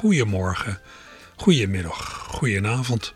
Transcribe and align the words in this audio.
Goedemorgen, 0.00 0.78
goedemiddag, 1.36 2.26
goedenavond. 2.28 3.12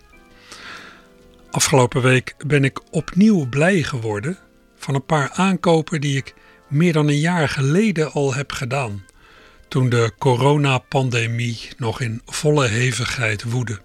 Afgelopen 1.50 2.02
week 2.02 2.34
ben 2.46 2.64
ik 2.64 2.80
opnieuw 2.90 3.48
blij 3.48 3.82
geworden 3.82 4.38
van 4.76 4.94
een 4.94 5.04
paar 5.04 5.30
aankopen 5.30 6.00
die 6.00 6.16
ik 6.16 6.34
meer 6.68 6.92
dan 6.92 7.08
een 7.08 7.18
jaar 7.18 7.48
geleden 7.48 8.12
al 8.12 8.34
heb 8.34 8.52
gedaan 8.52 9.04
toen 9.68 9.88
de 9.88 10.12
coronapandemie 10.18 11.68
nog 11.76 12.00
in 12.00 12.22
volle 12.26 12.66
hevigheid 12.66 13.42
woedde. 13.42 13.80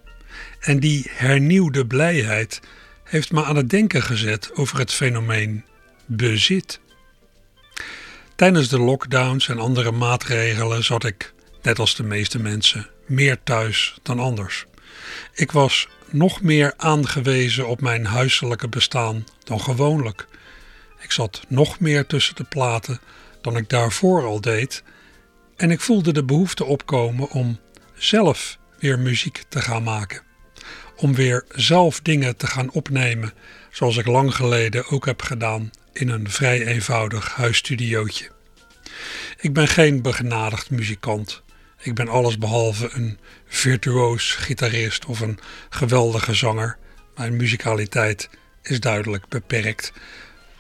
En 0.59 0.79
die 0.79 1.05
hernieuwde 1.09 1.85
blijheid 1.85 2.59
heeft 3.04 3.31
me 3.31 3.43
aan 3.43 3.55
het 3.55 3.70
denken 3.70 4.02
gezet 4.02 4.52
over 4.55 4.79
het 4.79 4.93
fenomeen 4.93 5.63
bezit. 6.05 6.79
Tijdens 8.35 8.70
de 8.70 8.79
lockdowns 8.79 9.48
en 9.48 9.59
andere 9.59 9.91
maatregelen 9.91 10.84
zat 10.84 11.05
ik, 11.05 11.34
net 11.62 11.80
als 11.80 11.95
de 11.95 12.04
meeste 12.04 12.40
mensen, 12.40 12.88
meer 13.05 13.44
thuis 13.44 13.98
dan 14.04 14.20
anders. 14.20 14.65
Ik 15.34 15.52
was 15.52 15.88
nog 16.10 16.41
meer 16.41 16.74
aangewezen 16.77 17.68
op 17.68 17.82
mijn 17.82 18.05
huiselijke 18.05 18.68
bestaan 18.68 19.26
dan 19.43 19.62
gewoonlijk. 19.62 20.27
Ik 20.99 21.12
zat 21.12 21.41
nog 21.48 21.79
meer 21.79 22.05
tussen 22.05 22.35
de 22.35 22.43
platen 22.43 22.99
dan 23.41 23.57
ik 23.57 23.70
daarvoor 23.70 24.24
al 24.24 24.41
deed 24.41 24.84
en 25.55 25.71
ik 25.71 25.79
voelde 25.79 26.13
de 26.13 26.24
behoefte 26.24 26.66
opkomen 26.66 27.29
om 27.29 27.60
zelf 27.96 28.57
weer 28.79 28.99
muziek 28.99 29.44
te 29.49 29.62
gaan 29.62 29.84
maken. 29.84 30.21
Om 30.96 31.16
weer 31.16 31.46
zelf 31.49 32.01
dingen 32.01 32.38
te 32.38 32.48
gaan 32.48 32.71
opnemen, 32.71 33.34
zoals 33.71 33.98
ik 33.98 34.05
lang 34.05 34.35
geleden 34.35 34.88
ook 34.88 35.05
heb 35.05 35.21
gedaan 35.21 35.71
in 35.94 36.10
een 36.10 36.29
vrij 36.29 36.66
eenvoudig 36.66 37.35
huisstudiootje. 37.35 38.29
Ik 39.38 39.54
ben 39.54 39.68
geen 39.68 40.01
begenadigd 40.01 40.70
muzikant. 40.70 41.44
Ik 41.82 41.94
ben 41.94 42.08
allesbehalve 42.08 42.90
een 42.94 43.20
virtuoos 43.48 44.32
gitarist 44.32 45.05
of 45.05 45.20
een 45.20 45.40
geweldige 45.70 46.34
zanger. 46.34 46.77
Mijn 47.16 47.35
muzikaliteit 47.35 48.30
is 48.62 48.80
duidelijk 48.80 49.27
beperkt. 49.27 49.94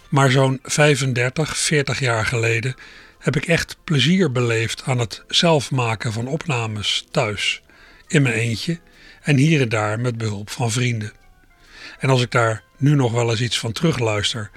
Maar 0.09 0.31
zo'n 0.31 0.59
35, 0.63 1.57
40 1.57 1.99
jaar 1.99 2.25
geleden 2.25 2.75
heb 3.19 3.35
ik 3.35 3.45
echt 3.45 3.77
plezier 3.83 4.31
beleefd 4.31 4.83
aan 4.83 4.99
het 4.99 5.23
zelf 5.27 5.71
maken 5.71 6.13
van 6.13 6.27
opnames 6.27 7.07
thuis, 7.11 7.61
in 8.07 8.21
mijn 8.21 8.35
eentje 8.35 8.79
en 9.21 9.37
hier 9.37 9.61
en 9.61 9.69
daar 9.69 9.99
met 9.99 10.17
behulp 10.17 10.49
van 10.49 10.71
vrienden. 10.71 11.13
En 11.99 12.09
als 12.09 12.21
ik 12.21 12.31
daar 12.31 12.63
nu 12.77 12.95
nog 12.95 13.11
wel 13.11 13.29
eens 13.29 13.41
iets 13.41 13.59
van 13.59 13.71
terugluister, 13.71 14.51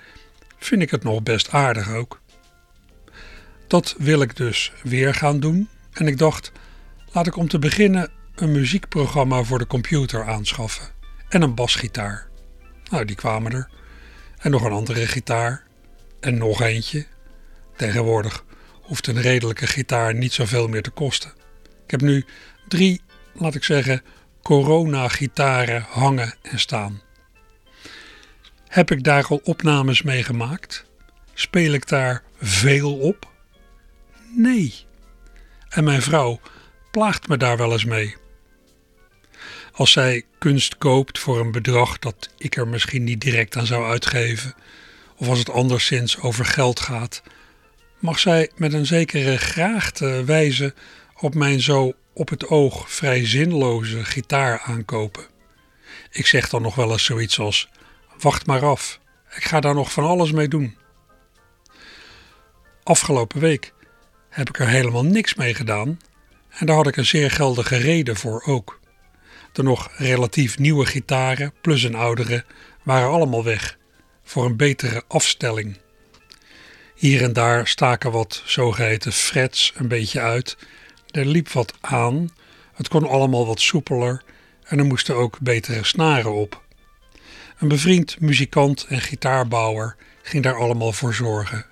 vind 0.59 0.83
ik 0.83 0.91
het 0.91 1.05
nog 1.05 1.23
best 1.23 1.51
aardig 1.51 1.91
ook. 1.91 2.21
Dat 3.67 3.95
wil 3.99 4.23
ik 4.23 4.37
dus 4.37 4.73
weer 4.83 5.15
gaan 5.15 5.41
doen 5.41 5.69
en 5.93 6.07
ik 6.07 6.19
dacht, 6.19 6.53
laat 7.13 7.27
ik 7.27 7.37
om 7.37 7.49
te 7.49 7.59
beginnen 7.59 8.11
een 8.35 8.53
muziekprogramma 8.53 9.43
voor 9.43 9.59
de 9.59 9.67
computer 9.67 10.27
aanschaffen 10.27 10.89
en 11.29 11.43
een 11.43 11.55
basgitaar. 11.55 12.29
Nou, 12.91 13.05
die 13.05 13.17
kwamen 13.17 13.53
er. 13.53 13.69
En 14.39 14.51
nog 14.51 14.63
een 14.63 14.73
andere 14.73 15.07
gitaar. 15.07 15.63
En 16.21 16.39
nog 16.39 16.61
eentje. 16.61 17.07
Tegenwoordig 17.77 18.45
hoeft 18.83 19.07
een 19.07 19.21
redelijke 19.21 19.67
gitaar 19.67 20.15
niet 20.15 20.33
zoveel 20.33 20.69
meer 20.69 20.83
te 20.83 20.91
kosten. 20.91 21.33
Ik 21.85 21.91
heb 21.91 22.01
nu 22.01 22.25
drie, 22.69 23.01
laat 23.33 23.55
ik 23.55 23.65
zeggen, 23.65 24.03
corona-gitaren 24.43 25.87
hangen 25.89 26.35
en 26.43 26.59
staan. 26.59 27.01
Heb 28.69 28.91
ik 28.91 29.05
daar 29.05 29.27
al 29.27 29.41
opnames 29.45 30.03
mee 30.03 30.23
gemaakt? 30.23 30.85
Speel 31.35 31.73
ik 31.73 31.89
daar 31.89 32.23
veel 32.41 32.99
op? 32.99 33.31
Nee. 34.37 34.75
En 35.73 35.85
mijn 35.85 36.03
vrouw 36.03 36.41
plaagt 36.91 37.29
me 37.29 37.37
daar 37.37 37.57
wel 37.57 37.73
eens 37.73 37.85
mee. 37.85 38.17
Als 39.73 39.93
zij 39.93 40.25
kunst 40.39 40.79
koopt 40.79 41.19
voor 41.19 41.41
een 41.41 41.53
bedrag 41.53 41.99
dat 41.99 42.29
ik 42.39 42.57
er 42.57 42.69
misschien 42.69 43.05
niet 43.05 43.21
direct 43.21 43.57
aan 43.57 43.67
zou 43.67 43.85
uitgeven, 43.85 44.55
of 45.17 45.29
als 45.29 45.39
het 45.39 45.51
anderszins 45.51 46.21
over 46.21 46.45
geld 46.45 46.81
gaat, 46.81 47.23
mag 47.99 48.19
zij 48.19 48.51
met 48.57 48.73
een 48.73 48.87
zekere 48.87 49.39
graagte 49.39 50.25
wijzen 50.25 50.75
op 51.19 51.35
mijn 51.35 51.61
zo 51.61 51.93
op 52.15 52.29
het 52.29 52.49
oog 52.49 52.91
vrij 52.91 53.27
zinloze 53.27 54.05
gitaar 54.05 54.61
aankopen. 54.61 55.27
Ik 56.11 56.27
zeg 56.27 56.49
dan 56.49 56.63
nog 56.63 56.75
wel 56.75 56.93
eens 56.93 57.05
zoiets 57.05 57.39
als: 57.39 57.69
Wacht 58.19 58.47
maar 58.47 58.65
af, 58.65 59.01
ik 59.37 59.45
ga 59.45 59.61
daar 59.61 59.75
nog 59.75 59.93
van 59.93 60.05
alles 60.05 60.33
mee 60.33 60.49
doen. 60.49 60.77
Afgelopen 62.83 63.41
week 63.41 63.73
heb 64.33 64.49
ik 64.49 64.59
er 64.59 64.69
helemaal 64.69 65.05
niks 65.05 65.35
mee 65.35 65.55
gedaan 65.55 65.99
en 66.49 66.67
daar 66.67 66.77
had 66.77 66.87
ik 66.87 66.97
een 66.97 67.07
zeer 67.07 67.31
geldige 67.31 67.77
reden 67.77 68.17
voor 68.17 68.43
ook. 68.47 68.81
De 69.53 69.63
nog 69.63 69.91
relatief 69.97 70.59
nieuwe 70.59 70.87
gitaren 70.87 71.53
plus 71.61 71.83
een 71.83 71.95
oudere 71.95 72.45
waren 72.83 73.11
allemaal 73.11 73.45
weg 73.45 73.79
voor 74.23 74.45
een 74.45 74.57
betere 74.57 75.03
afstelling. 75.09 75.77
Hier 76.95 77.23
en 77.23 77.33
daar 77.33 77.67
staken 77.67 78.13
wat 78.13 78.43
zogeheten 78.45 79.13
frets 79.13 79.73
een 79.77 79.89
beetje 79.89 80.21
uit. 80.21 80.57
Er 81.11 81.27
liep 81.27 81.49
wat 81.49 81.75
aan. 81.81 82.29
Het 82.73 82.89
kon 82.89 83.09
allemaal 83.09 83.47
wat 83.47 83.61
soepeler 83.61 84.23
en 84.65 84.79
er 84.79 84.85
moesten 84.85 85.15
ook 85.15 85.39
betere 85.41 85.85
snaren 85.85 86.33
op. 86.33 86.63
Een 87.59 87.69
bevriend 87.69 88.21
muzikant 88.21 88.87
en 88.89 89.01
gitaarbouwer 89.01 89.97
ging 90.23 90.43
daar 90.43 90.59
allemaal 90.59 90.93
voor 90.93 91.15
zorgen. 91.15 91.72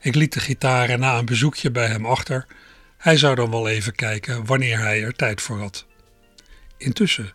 Ik 0.00 0.14
liet 0.14 0.32
de 0.32 0.40
gitaren 0.40 1.00
na 1.00 1.18
een 1.18 1.24
bezoekje 1.24 1.70
bij 1.70 1.86
hem 1.86 2.06
achter. 2.06 2.46
Hij 2.96 3.16
zou 3.16 3.34
dan 3.34 3.50
wel 3.50 3.68
even 3.68 3.94
kijken 3.94 4.46
wanneer 4.46 4.78
hij 4.78 5.02
er 5.02 5.14
tijd 5.14 5.42
voor 5.42 5.58
had. 5.58 5.86
Intussen 6.76 7.32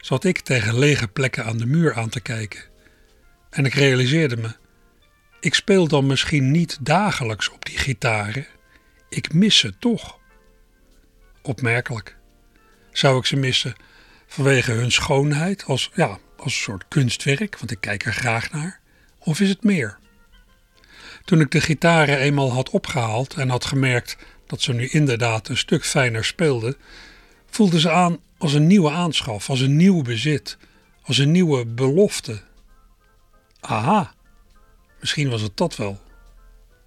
zat 0.00 0.24
ik 0.24 0.38
tegen 0.38 0.78
lege 0.78 1.08
plekken 1.08 1.44
aan 1.44 1.58
de 1.58 1.66
muur 1.66 1.94
aan 1.94 2.08
te 2.08 2.20
kijken. 2.20 2.62
En 3.50 3.64
ik 3.64 3.74
realiseerde 3.74 4.36
me 4.36 4.50
ik 5.44 5.54
speel 5.54 5.88
dan 5.88 6.06
misschien 6.06 6.50
niet 6.50 6.78
dagelijks 6.80 7.50
op 7.50 7.64
die 7.64 7.78
gitaren. 7.78 8.46
Ik 9.08 9.32
mis 9.32 9.58
ze 9.58 9.78
toch. 9.78 10.18
Opmerkelijk. 11.42 12.16
Zou 12.92 13.18
ik 13.18 13.24
ze 13.24 13.36
missen 13.36 13.74
vanwege 14.26 14.72
hun 14.72 14.92
schoonheid 14.92 15.64
als, 15.64 15.90
ja, 15.94 16.18
als 16.36 16.54
een 16.54 16.62
soort 16.62 16.88
kunstwerk, 16.88 17.58
want 17.58 17.70
ik 17.70 17.80
kijk 17.80 18.04
er 18.04 18.12
graag 18.12 18.50
naar? 18.50 18.80
Of 19.18 19.40
is 19.40 19.48
het 19.48 19.62
meer? 19.62 19.98
Toen 21.24 21.40
ik 21.40 21.50
de 21.50 21.60
gitaren 21.60 22.18
eenmaal 22.18 22.52
had 22.52 22.70
opgehaald 22.70 23.34
en 23.34 23.48
had 23.48 23.64
gemerkt 23.64 24.16
dat 24.46 24.62
ze 24.62 24.72
nu 24.72 24.88
inderdaad 24.88 25.48
een 25.48 25.56
stuk 25.56 25.84
fijner 25.84 26.24
speelden, 26.24 26.76
voelden 27.50 27.80
ze 27.80 27.90
aan 27.90 28.18
als 28.38 28.52
een 28.52 28.66
nieuwe 28.66 28.90
aanschaf, 28.90 29.50
als 29.50 29.60
een 29.60 29.76
nieuw 29.76 30.02
bezit, 30.02 30.56
als 31.02 31.18
een 31.18 31.30
nieuwe 31.30 31.66
belofte. 31.66 32.42
Aha, 33.60 34.14
Misschien 35.04 35.30
was 35.30 35.42
het 35.42 35.56
dat 35.56 35.76
wel. 35.76 36.00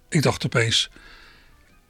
Ik 0.08 0.22
dacht 0.22 0.44
opeens: 0.44 0.90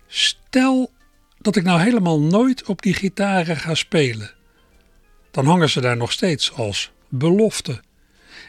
stel 0.07 0.93
dat 1.39 1.57
ik 1.57 1.63
nou 1.63 1.81
helemaal 1.81 2.21
nooit 2.21 2.65
op 2.65 2.83
die 2.83 2.95
gitaren 2.95 3.57
ga 3.57 3.75
spelen. 3.75 4.35
Dan 5.31 5.47
hangen 5.47 5.71
ze 5.71 5.81
daar 5.81 5.97
nog 5.97 6.13
steeds 6.13 6.53
als 6.53 6.91
belofte. 7.09 7.81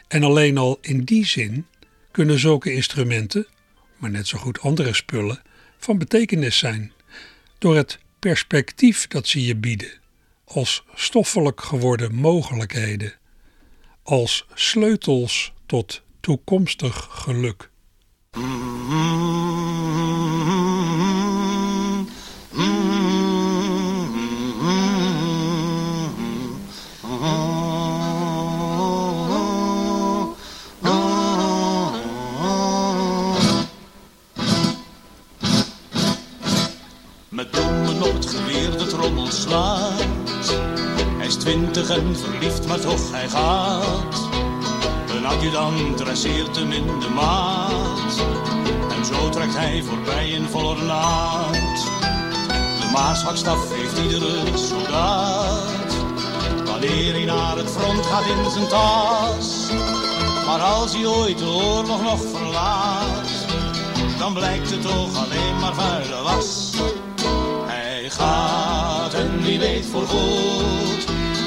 En 0.08 0.22
alleen 0.22 0.58
al 0.58 0.78
in 0.80 1.04
die 1.04 1.26
zin 1.26 1.66
kunnen 2.10 2.38
zulke 2.38 2.72
instrumenten, 2.72 3.46
maar 4.00 4.10
net 4.10 4.26
zo 4.26 4.38
goed 4.38 4.60
andere 4.60 4.94
spullen, 4.94 5.42
van 5.78 5.98
betekenis 5.98 6.58
zijn. 6.58 6.92
Door 7.58 7.76
het 7.76 7.98
perspectief 8.18 9.06
dat 9.06 9.26
ze 9.26 9.44
je 9.44 9.56
bieden, 9.56 9.92
als 10.44 10.84
stoffelijk 10.94 11.60
geworden 11.60 12.14
mogelijkheden, 12.14 13.12
als 14.02 14.46
sleutels 14.54 15.52
tot 15.66 16.02
toekomstig 16.20 17.08
geluk. 17.10 17.70
twintig 41.40 41.90
en 41.90 42.16
verliefd, 42.16 42.66
maar 42.66 42.80
toch 42.80 43.10
hij 43.10 43.28
gaat. 43.28 44.28
Een 45.16 45.26
adjudant 45.26 45.96
dresseert 45.96 46.56
hem 46.56 46.72
in 46.72 46.86
de 46.86 47.08
maat. 47.14 48.22
En 48.96 49.04
zo 49.04 49.28
trekt 49.28 49.56
hij 49.56 49.82
voorbij 49.82 50.28
in 50.28 50.44
volle 50.44 50.82
naad. 50.82 51.52
De 52.80 52.90
maasvakstaf 52.92 53.72
heeft 53.72 53.98
iedere 53.98 54.42
soldaat. 54.54 55.94
Wanneer 56.64 57.12
hij 57.12 57.24
naar 57.24 57.56
het 57.56 57.70
front 57.70 58.06
gaat 58.06 58.26
in 58.26 58.50
zijn 58.50 58.68
tas. 58.68 59.70
Maar 60.46 60.60
als 60.60 60.92
hij 60.92 61.06
ooit 61.06 61.38
de 61.38 61.48
oorlog 61.48 62.02
nog 62.02 62.20
verlaat 62.34 63.10
dan 64.20 64.34
blijkt 64.34 64.70
het 64.70 64.82
toch 64.82 65.24
alleen 65.24 65.58
maar 65.60 65.74
vuile 65.74 66.22
was. 66.22 66.74
Hij 67.66 68.10
gaat 68.10 69.14
en 69.14 69.42
wie 69.42 69.58
weet 69.58 69.86
voor 69.86 70.06
goed 70.06 70.89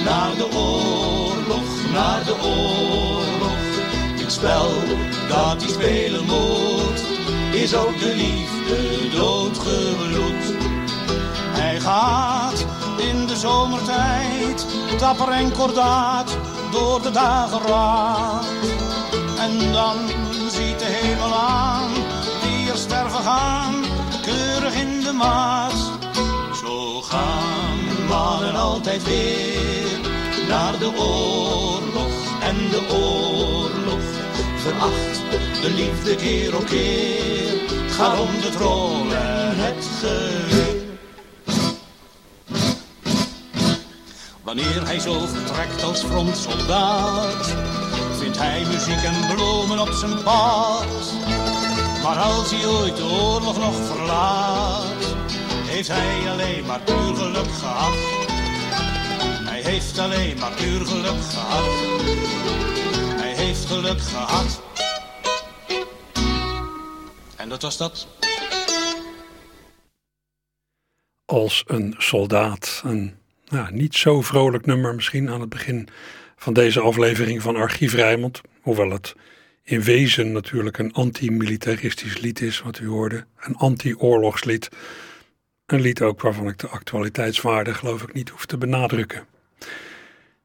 naar 0.03 0.35
de 0.38 0.47
oorlog, 0.55 1.91
naar 1.94 2.23
de 2.25 2.35
oorlog. 2.44 3.57
Dit 4.17 4.31
spel 4.31 4.69
dat 5.27 5.61
hij 5.61 5.71
spelen 5.71 6.25
moet, 6.25 7.03
is 7.51 7.75
ook 7.75 8.00
de 8.00 8.15
liefde 8.15 9.09
doodgebloed. 9.17 10.55
Hij 11.59 11.79
gaat 11.79 12.65
in 12.97 13.27
de 13.27 13.35
zomertijd, 13.35 14.65
dapper 15.00 15.29
en 15.29 15.51
kordaat, 15.51 16.38
door 16.71 17.01
de 17.01 17.11
dageraad. 17.11 18.45
En 19.39 19.71
dan 19.71 19.95
ziet 20.49 20.79
de 20.79 20.85
hemel 20.85 21.33
aan 21.33 21.91
sterven 22.77 23.23
gaan, 23.23 23.73
keurig 24.21 24.73
in 24.73 25.01
de 25.01 25.11
maat. 25.11 25.91
Zo 26.61 27.01
gaan 27.01 27.72
mannen 28.13 28.56
altijd 28.56 29.04
weer 29.04 30.00
naar 30.48 30.80
de 30.80 30.92
oorlog 30.98 32.13
en 32.42 32.56
de 32.69 32.81
oorlog. 32.92 34.01
Veracht 34.57 35.21
de 35.62 35.69
liefde 35.75 36.15
keer 36.15 36.56
op 36.56 36.65
keer, 36.65 37.60
gaat 37.89 38.19
om 38.19 38.42
de 38.42 38.50
troon 38.57 39.13
en 39.13 39.54
het 39.56 39.86
geweer. 40.00 40.81
Wanneer 44.44 44.86
hij 44.86 45.00
zo 45.00 45.25
vertrekt 45.27 45.83
als 45.83 46.04
frontsoldaat, 46.04 47.56
vindt 48.19 48.38
hij 48.38 48.66
muziek 48.71 49.04
en 49.04 49.36
bloemen 49.36 49.80
op 49.80 49.92
zijn 49.92 50.24
pad. 50.24 51.13
Maar 52.04 52.18
als 52.18 52.51
hij 52.51 52.66
ooit 52.66 52.95
de 52.95 53.04
oorlog 53.04 53.57
nog 53.59 53.75
verlaat, 53.75 55.12
heeft 55.73 55.87
hij 55.87 56.29
alleen 56.29 56.65
maar 56.65 56.81
puur 56.81 57.15
geluk 57.15 57.51
gehad. 57.51 57.93
Hij 59.49 59.61
heeft 59.61 59.97
alleen 59.97 60.37
maar 60.39 60.51
puur 60.51 60.85
geluk 60.85 61.21
gehad. 61.21 61.65
Hij 63.21 63.35
heeft 63.35 63.65
geluk 63.65 64.01
gehad. 64.01 64.61
En 67.37 67.49
dat 67.49 67.61
was 67.61 67.77
dat. 67.77 68.07
Als 71.25 71.63
een 71.67 71.95
soldaat. 71.97 72.81
Een 72.85 73.15
nou, 73.47 73.73
niet 73.73 73.95
zo 73.95 74.21
vrolijk 74.21 74.65
nummer 74.65 74.95
misschien 74.95 75.29
aan 75.29 75.41
het 75.41 75.49
begin 75.49 75.87
van 76.35 76.53
deze 76.53 76.79
aflevering 76.79 77.41
van 77.41 77.55
Archief 77.55 77.93
Rijmond. 77.93 78.41
Hoewel 78.61 78.89
het 78.89 79.15
in 79.63 79.81
wezen 79.81 80.31
natuurlijk 80.31 80.77
een 80.77 80.93
anti-militaristisch 80.93 82.19
lied 82.19 82.41
is, 82.41 82.61
wat 82.61 82.79
u 82.79 82.87
hoorde. 82.87 83.25
Een 83.39 83.55
anti-oorlogslied. 83.55 84.69
Een 85.73 85.81
lied 85.81 86.01
ook 86.01 86.21
waarvan 86.21 86.47
ik 86.47 86.57
de 86.57 86.67
actualiteitswaarde 86.67 87.73
geloof 87.73 88.01
ik 88.03 88.13
niet 88.13 88.29
hoef 88.29 88.45
te 88.45 88.57
benadrukken. 88.57 89.25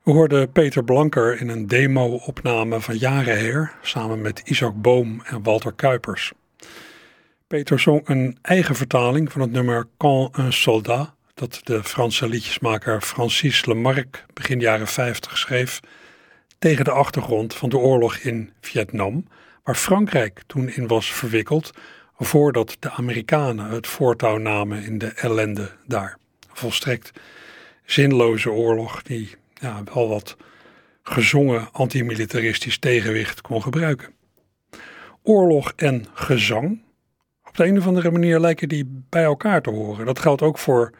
We 0.02 0.10
hoorden 0.10 0.52
Peter 0.52 0.84
Blanker 0.84 1.40
in 1.40 1.48
een 1.48 1.66
demo-opname 1.66 2.80
van 2.80 2.96
jaren 2.96 3.38
her, 3.38 3.74
samen 3.82 4.20
met 4.20 4.42
Isaac 4.44 4.82
Boom 4.82 5.22
en 5.24 5.42
Walter 5.42 5.72
Kuipers. 5.72 6.32
Peter 7.46 7.80
zong 7.80 8.00
een 8.04 8.38
eigen 8.42 8.74
vertaling 8.74 9.32
van 9.32 9.40
het 9.40 9.50
nummer 9.50 9.88
Quand 9.96 10.38
un 10.38 10.52
soldat, 10.52 11.14
dat 11.34 11.60
de 11.64 11.84
Franse 11.84 12.28
liedjesmaker 12.28 13.00
Francis 13.00 13.66
Lemarque 13.66 14.20
begin 14.34 14.60
jaren 14.60 14.88
50 14.88 15.38
schreef 15.38 15.80
tegen 16.58 16.84
de 16.84 16.90
achtergrond 16.90 17.54
van 17.54 17.68
de 17.68 17.78
oorlog 17.78 18.16
in 18.16 18.52
Vietnam, 18.60 19.26
waar 19.62 19.76
Frankrijk 19.76 20.42
toen 20.46 20.68
in 20.68 20.86
was 20.86 21.12
verwikkeld 21.12 21.72
voordat 22.18 22.76
de 22.78 22.90
Amerikanen 22.90 23.70
het 23.70 23.86
voortouw 23.86 24.36
namen 24.36 24.82
in 24.82 24.98
de 24.98 25.06
ellende 25.06 25.70
daar. 25.86 26.18
Volstrekt 26.52 27.12
zinloze 27.84 28.50
oorlog 28.50 29.02
die 29.02 29.34
ja, 29.60 29.82
wel 29.94 30.08
wat 30.08 30.36
gezongen 31.02 31.68
antimilitaristisch 31.72 32.78
tegenwicht 32.78 33.40
kon 33.40 33.62
gebruiken. 33.62 34.14
Oorlog 35.22 35.72
en 35.76 36.06
gezang, 36.12 36.82
op 37.44 37.56
de 37.56 37.64
een 37.64 37.78
of 37.78 37.86
andere 37.86 38.10
manier 38.10 38.40
lijken 38.40 38.68
die 38.68 39.04
bij 39.08 39.24
elkaar 39.24 39.62
te 39.62 39.70
horen. 39.70 40.06
Dat 40.06 40.18
geldt 40.18 40.42
ook 40.42 40.58
voor 40.58 40.92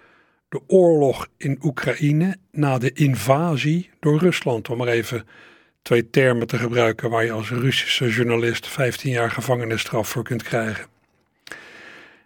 de 0.48 0.60
oorlog 0.66 1.28
in 1.36 1.58
Oekraïne 1.62 2.36
na 2.50 2.78
de 2.78 2.92
invasie 2.92 3.90
door 4.00 4.18
Rusland, 4.18 4.68
om 4.68 4.78
maar 4.78 4.88
even 4.88 5.26
twee 5.82 6.10
termen 6.10 6.46
te 6.46 6.58
gebruiken 6.58 7.10
waar 7.10 7.24
je 7.24 7.32
als 7.32 7.50
Russische 7.50 8.08
journalist 8.08 8.68
15 8.68 9.10
jaar 9.10 9.30
gevangenisstraf 9.30 10.08
voor 10.08 10.22
kunt 10.22 10.42
krijgen. 10.42 10.97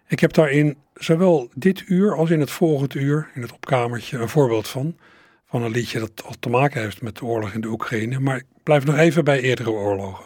Ik 0.07 0.19
heb 0.19 0.33
daarin 0.33 0.77
zowel 0.93 1.49
dit 1.53 1.83
uur 1.87 2.15
als 2.15 2.29
in 2.29 2.39
het 2.39 2.51
volgende 2.51 2.99
uur, 2.99 3.29
in 3.33 3.41
het 3.41 3.53
opkamertje, 3.53 4.17
een 4.17 4.29
voorbeeld 4.29 4.67
van. 4.67 4.97
Van 5.45 5.63
een 5.63 5.71
liedje 5.71 5.99
dat 5.99 6.23
al 6.25 6.33
te 6.39 6.49
maken 6.49 6.81
heeft 6.81 7.01
met 7.01 7.15
de 7.15 7.25
oorlog 7.25 7.53
in 7.53 7.61
de 7.61 7.67
Oekraïne. 7.67 8.19
Maar 8.19 8.37
ik 8.37 8.45
blijf 8.63 8.85
nog 8.85 8.97
even 8.97 9.23
bij 9.23 9.39
eerdere 9.39 9.71
oorlogen. 9.71 10.25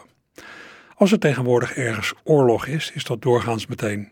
Als 0.94 1.12
er 1.12 1.18
tegenwoordig 1.18 1.74
ergens 1.74 2.12
oorlog 2.24 2.66
is, 2.66 2.90
is 2.94 3.04
dat 3.04 3.22
doorgaans 3.22 3.66
meteen 3.66 4.08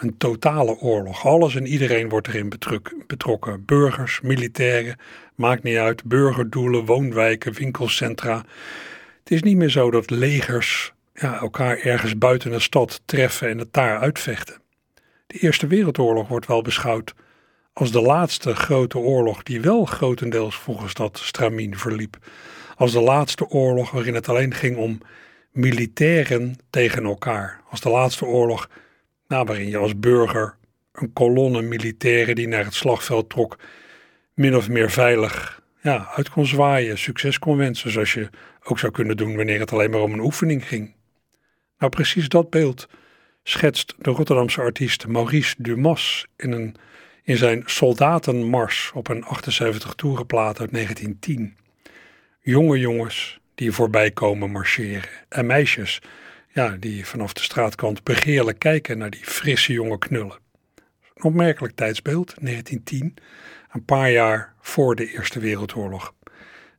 een 0.00 0.16
totale 0.16 0.76
oorlog. 0.78 1.26
Alles 1.26 1.54
en 1.54 1.66
iedereen 1.66 2.08
wordt 2.08 2.28
erin 2.28 2.52
betrokken. 3.06 3.64
Burgers, 3.64 4.20
militairen, 4.20 4.96
maakt 5.34 5.62
niet 5.62 5.76
uit. 5.76 6.04
Burgerdoelen, 6.04 6.84
woonwijken, 6.84 7.52
winkelcentra. 7.52 8.36
Het 9.18 9.32
is 9.32 9.42
niet 9.42 9.56
meer 9.56 9.70
zo 9.70 9.90
dat 9.90 10.10
legers 10.10 10.92
ja, 11.14 11.40
elkaar 11.40 11.78
ergens 11.78 12.18
buiten 12.18 12.52
een 12.52 12.60
stad 12.60 13.00
treffen 13.04 13.48
en 13.48 13.58
het 13.58 13.72
daar 13.72 13.98
uitvechten. 13.98 14.61
De 15.32 15.38
Eerste 15.38 15.66
Wereldoorlog 15.66 16.28
wordt 16.28 16.46
wel 16.46 16.62
beschouwd 16.62 17.14
als 17.72 17.92
de 17.92 18.00
laatste 18.00 18.54
grote 18.54 18.98
oorlog 18.98 19.42
die 19.42 19.60
wel 19.60 19.84
grotendeels 19.84 20.56
volgens 20.56 20.94
dat 20.94 21.18
stramien 21.18 21.76
verliep. 21.78 22.16
Als 22.76 22.92
de 22.92 23.00
laatste 23.00 23.48
oorlog 23.48 23.90
waarin 23.90 24.14
het 24.14 24.28
alleen 24.28 24.54
ging 24.54 24.76
om 24.76 24.98
militairen 25.50 26.56
tegen 26.70 27.04
elkaar. 27.04 27.60
Als 27.70 27.80
de 27.80 27.88
laatste 27.88 28.24
oorlog 28.24 28.68
nou, 29.28 29.44
waarin 29.44 29.68
je 29.68 29.76
als 29.76 29.98
burger 29.98 30.56
een 30.92 31.12
kolonne 31.12 31.62
militairen 31.62 32.34
die 32.34 32.48
naar 32.48 32.64
het 32.64 32.74
slagveld 32.74 33.30
trok, 33.30 33.58
min 34.34 34.56
of 34.56 34.68
meer 34.68 34.90
veilig 34.90 35.62
ja, 35.82 36.10
uit 36.14 36.30
kon 36.30 36.46
zwaaien, 36.46 36.98
succes 36.98 37.38
kon 37.38 37.56
wensen, 37.56 37.90
zoals 37.90 38.12
je 38.12 38.30
ook 38.62 38.78
zou 38.78 38.92
kunnen 38.92 39.16
doen 39.16 39.36
wanneer 39.36 39.60
het 39.60 39.72
alleen 39.72 39.90
maar 39.90 40.00
om 40.00 40.12
een 40.12 40.20
oefening 40.20 40.68
ging. 40.68 40.94
Nou, 41.78 41.90
precies 41.90 42.28
dat 42.28 42.50
beeld 42.50 42.88
schetst 43.42 43.94
de 43.98 44.10
Rotterdamse 44.10 44.60
artiest 44.60 45.06
Maurice 45.06 45.54
Dumas 45.58 46.26
in, 46.36 46.52
een, 46.52 46.76
in 47.22 47.36
zijn 47.36 47.62
Soldatenmars 47.66 48.90
op 48.94 49.08
een 49.08 49.24
78 49.24 49.94
toerenplaat 49.94 50.60
uit 50.60 50.72
1910. 50.72 51.56
Jonge 52.40 52.78
jongens 52.78 53.40
die 53.54 53.72
voorbij 53.72 54.10
komen 54.10 54.50
marcheren 54.50 55.08
en 55.28 55.46
meisjes 55.46 56.00
ja, 56.48 56.76
die 56.80 57.06
vanaf 57.06 57.32
de 57.32 57.42
straatkant 57.42 58.04
begeerlijk 58.04 58.58
kijken 58.58 58.98
naar 58.98 59.10
die 59.10 59.24
frisse 59.24 59.72
jonge 59.72 59.98
knullen. 59.98 60.38
Een 61.14 61.24
opmerkelijk 61.24 61.74
tijdsbeeld, 61.74 62.34
1910, 62.40 63.14
een 63.70 63.84
paar 63.84 64.10
jaar 64.10 64.54
voor 64.60 64.94
de 64.94 65.12
Eerste 65.12 65.38
Wereldoorlog. 65.40 66.14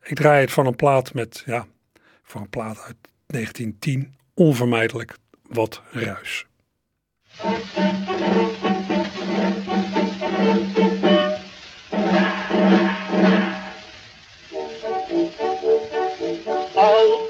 Ik 0.03 0.15
draai 0.15 0.41
het 0.41 0.51
van 0.51 0.65
een 0.65 0.75
plaat 0.75 1.13
met, 1.13 1.43
ja, 1.45 1.67
voor 2.23 2.41
een 2.41 2.49
plaat 2.49 2.77
uit 2.77 2.97
1910, 3.27 4.15
onvermijdelijk 4.33 5.15
wat 5.41 5.81
ruis. 5.91 6.45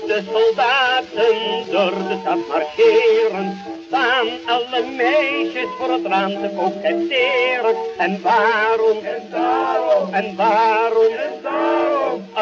De 0.07 0.23
soldaten 0.31 1.71
door 1.71 1.91
de 2.07 2.17
stad 2.21 2.47
marcheren, 2.47 3.57
staan 3.87 4.27
alle 4.45 4.85
meisjes 4.95 5.67
voor 5.77 5.91
het 5.91 6.05
raam 6.05 6.29
te 6.29 6.49
koketteren. 6.55 7.75
En 7.97 8.21
waarom, 8.21 8.97
en 9.03 9.29
daarom, 9.29 10.13
en 10.13 10.35
waarom, 10.35 11.13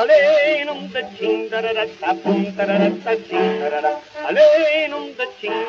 Alenum 0.01 0.89
da 0.93 1.01
ching 1.15 1.47
da 1.51 1.61
da 1.61 1.73
da 1.73 1.85
da 2.01 2.13
pum 2.23 2.43
da 2.57 2.65
da 2.65 2.77
da 2.79 2.89
da 3.05 3.13
ching 3.27 3.59
da 3.61 3.69
da 3.69 3.81
da. 3.81 3.91
Alenum 4.29 5.13
da 5.15 5.25
ching. 5.39 5.61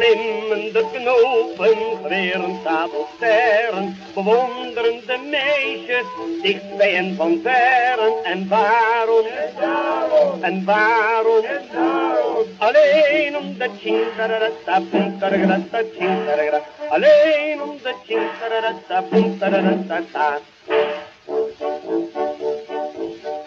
Glimmende 0.00 0.82
knopen, 0.92 1.78
geweren, 2.02 2.54
sabelsterren, 2.64 3.96
bewonderende 4.14 5.18
meisjes, 5.30 6.06
dichtbij 6.42 6.96
en 6.96 7.14
van 7.16 7.40
verren. 7.42 8.24
En 8.24 8.48
waarom, 8.48 9.26
en 9.26 9.52
waarom, 9.60 10.42
en 10.42 10.64
waarom, 10.64 11.44
en 11.44 11.64
waarom, 11.72 12.44
alleen 12.58 13.36
om 13.36 13.58
de 13.58 13.68
chintararata, 13.80 14.80
puntararata, 14.90 15.78
chintararata, 15.98 16.64
alleen 16.88 17.62
om 17.62 17.76
de 17.82 17.94
chintararata, 18.06 19.02
puntararata, 19.02 20.38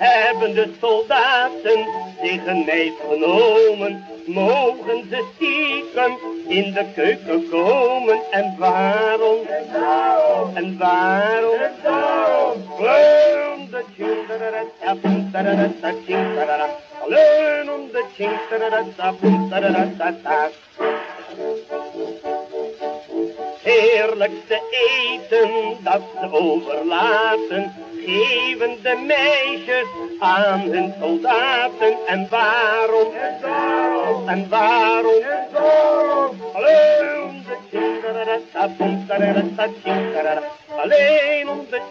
hebben 0.04 0.54
de 0.54 0.74
soldaten 0.82 1.86
zich 2.22 2.46
een 2.46 2.64
meid 2.66 2.94
genomen, 3.10 4.06
mogen 4.26 5.04
ze 5.10 5.26
stiekem 5.36 6.18
in 6.48 6.74
de 6.74 6.86
keuken 6.96 7.50
komen. 7.50 8.20
En 8.32 8.56
waarom, 8.58 9.38
en 9.48 9.80
waarom, 9.80 10.56
en 10.56 10.78
waarom, 10.80 11.62
alleen 12.78 13.68
de 13.70 13.84
tjintararata, 13.96 14.96
puntararata, 15.02 15.94
tjintarara, 16.06 16.68
alleen 17.04 17.72
om 17.72 17.88
de 17.92 18.04
tjintararata, 18.16 19.12
puntararata, 19.20 20.14
heerlijkste 23.64 24.62
eten 24.72 25.50
dat 25.80 26.02
ze 26.20 26.32
overlaten, 26.32 27.74
geven 28.06 28.78
de 28.82 29.04
meisjes 29.06 29.86
aan 30.20 30.60
hun 30.60 30.94
soldaten. 31.00 31.98
En 32.08 32.28
waarom, 32.30 33.14
en 33.14 33.40
waarom, 33.42 34.28
en 34.28 34.50
waarom, 34.50 35.16
en 35.22 35.48
waarom, 35.52 36.36
alleen 36.54 37.24
om 37.24 37.44
de 37.44 38.70
puntararata, 38.78 39.68
tjintarara, 39.84 40.42
alleen 40.84 41.50
om 41.50 41.66
de 41.70 41.82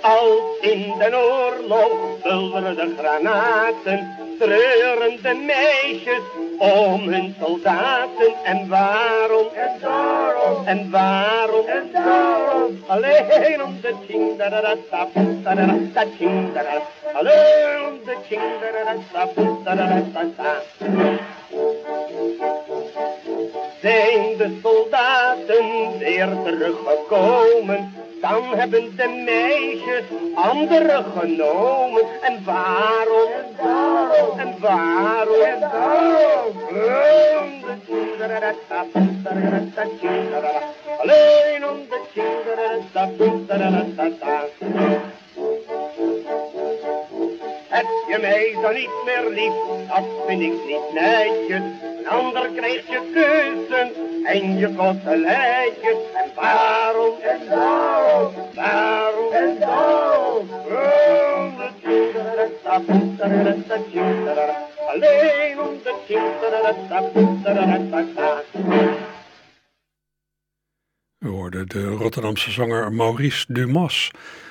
als 0.00 0.58
in 0.60 0.94
de 0.98 1.16
oorlog 1.16 2.22
bulderende 2.22 2.94
granaten, 2.98 4.29
treuren 4.40 5.22
de 5.22 5.34
meisjes 5.34 6.24
om 6.58 7.08
hun 7.08 7.34
soldaten. 7.40 8.32
En 8.44 8.68
waarom, 8.68 9.46
en 9.54 9.80
waarom, 9.82 10.66
en 10.66 10.90
waarom, 10.90 11.66
en 11.66 11.90
waarom, 11.92 12.84
alleen 12.86 13.62
om 13.62 13.80
de 13.80 13.94
tjindararata, 14.06 15.04
puntararata, 15.12 16.04
tjindarara, 16.16 16.82
alleen 17.12 17.80
om 17.88 17.98
de 18.04 18.16
tjindararata, 18.28 19.26
puntararata. 19.34 20.52
Zijn 23.80 24.36
de 24.36 24.58
soldaten 24.62 25.98
weer 25.98 26.28
teruggekomen, 26.44 27.89
dan 28.20 28.42
hebben 28.54 28.96
de 28.96 29.08
meisjes 29.24 30.04
anderen 30.34 31.04
genomen. 31.18 32.02
En 32.22 32.44
waarom, 32.44 33.30
en 33.32 33.56
waarom, 33.62 34.38
en 34.38 34.54
waarom, 34.60 35.40
en 35.40 35.60
waarom, 35.60 36.56
alleen 36.72 37.42
om 37.42 37.58
de. 37.58 37.80
Heb 47.68 47.86
je 48.08 48.18
mij 48.20 48.56
dan 48.62 48.74
niet 48.74 48.90
meer 49.04 49.30
lief, 49.30 49.52
dat 49.88 50.04
vind 50.26 50.40
ik 50.40 50.52
niet 50.66 50.92
netjes. 50.92 51.62
Een 51.98 52.08
ander 52.08 52.48
krijgt 52.54 52.86
je 52.88 53.00
kussen 53.14 53.92
en 54.24 54.58
je 54.58 54.74
kottelijtjes. 54.74 55.96
En 56.14 56.30
waarom, 56.34 57.14
en 57.20 57.48
waarom, 57.48 57.89
alleen 64.88 65.60
om 65.60 65.78
de 71.20 71.28
hoorden 71.28 71.68
de 71.68 71.86
Rotterdamse 71.86 72.50
zanger 72.50 72.92
Maurice 72.92 73.44
Dumas 73.48 74.10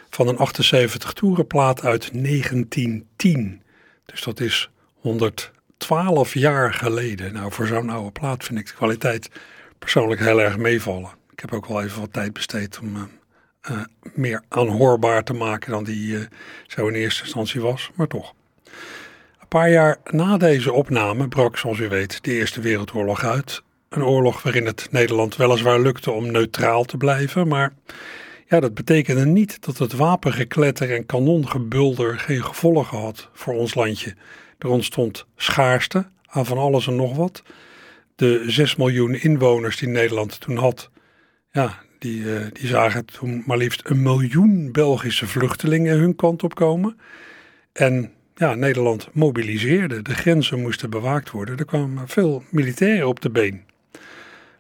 van 0.10 0.28
een 0.28 0.38
78 0.38 1.14
toerenplaat 1.14 1.84
uit 1.84 2.10
1910. 2.14 3.62
Dus 4.06 4.24
dat 4.24 4.40
is 4.40 4.70
112 4.96 6.34
jaar 6.34 6.74
geleden. 6.74 7.34
Nou, 7.34 7.52
voor 7.52 7.68
zo'n 7.68 7.90
oude 7.90 8.12
plaat 8.12 8.44
vind 8.44 8.60
ik 8.60 8.68
de 8.68 8.74
kwaliteit 8.74 9.30
persoonlijk 9.80 10.22
heel 10.22 10.42
erg 10.42 10.58
meevallen. 10.58 11.10
Ik 11.32 11.40
heb 11.40 11.54
ook 11.54 11.66
wel 11.66 11.84
even 11.84 12.00
wat 12.00 12.14
tijd 12.14 12.34
besteed 12.34 12.80
om 12.80 12.96
uh, 13.72 13.82
meer 14.14 14.44
aanhoorbaar 14.48 15.24
te 15.24 15.34
maken 15.34 15.72
dan 15.72 15.84
die 15.84 16.12
uh, 16.12 16.26
zo 16.68 16.88
in 16.88 16.94
eerste 16.94 17.24
instantie 17.24 17.62
was, 17.62 17.92
maar 17.96 18.08
toch. 18.08 18.34
Een 19.40 19.48
paar 19.48 19.70
jaar 19.70 19.98
na 20.04 20.38
deze 20.38 20.72
opname 20.72 21.28
brak, 21.28 21.58
zoals 21.58 21.80
u 21.80 21.90
weet, 21.90 22.24
de 22.24 22.32
Eerste 22.32 22.62
Wereldoorlog 22.62 23.24
uit. 23.24 23.64
Een 23.90 24.04
oorlog 24.04 24.42
waarin 24.44 24.66
het 24.66 24.88
Nederland 24.92 25.36
weliswaar 25.36 25.80
lukte 25.80 26.12
om 26.12 26.32
neutraal 26.32 26.84
te 26.84 26.98
blijven, 26.98 27.48
maar 27.48 27.74
ja, 28.48 28.60
dat 28.60 28.74
betekende 28.74 29.26
niet 29.26 29.66
dat 29.66 29.78
het 29.78 29.94
wapengekletter 29.94 30.96
en 30.96 31.06
kanongebulder 31.06 32.20
geen 32.20 32.44
gevolgen 32.44 32.98
had 32.98 33.30
voor 33.34 33.54
ons 33.54 33.76
landje. 33.76 34.16
Er 34.58 34.70
ontstond 34.70 35.26
schaarste 35.36 36.06
aan 36.26 36.46
van 36.46 36.58
alles 36.58 36.88
en 36.88 36.96
nog 36.96 37.16
wat. 37.16 37.44
De 38.16 38.44
6 38.48 38.76
miljoen 38.76 39.14
inwoners 39.14 39.78
die 39.78 39.88
Nederland 39.88 40.40
toen 40.40 40.58
had, 40.58 40.90
ja, 41.52 41.80
die, 42.00 42.22
uh, 42.22 42.46
die 42.54 42.68
zagen 42.68 43.06
toen 43.06 43.44
maar 43.46 43.58
liefst 43.58 43.82
een 43.84 44.02
miljoen 44.02 44.72
Belgische 44.72 45.28
vluchtelingen 45.28 45.98
hun 45.98 46.16
kant 46.16 46.44
op 46.44 46.56
komen. 46.56 47.00
En 47.72 48.12
ja, 48.40 48.56
Nederland 48.56 49.10
mobiliseerde. 49.14 50.02
De 50.02 50.14
grenzen 50.14 50.62
moesten 50.62 50.90
bewaakt 50.90 51.32
worden. 51.32 51.58
Er 51.58 51.66
kwamen 51.66 52.08
veel 52.08 52.44
militairen 52.50 53.08
op 53.08 53.20
de 53.20 53.30
been. 53.30 53.64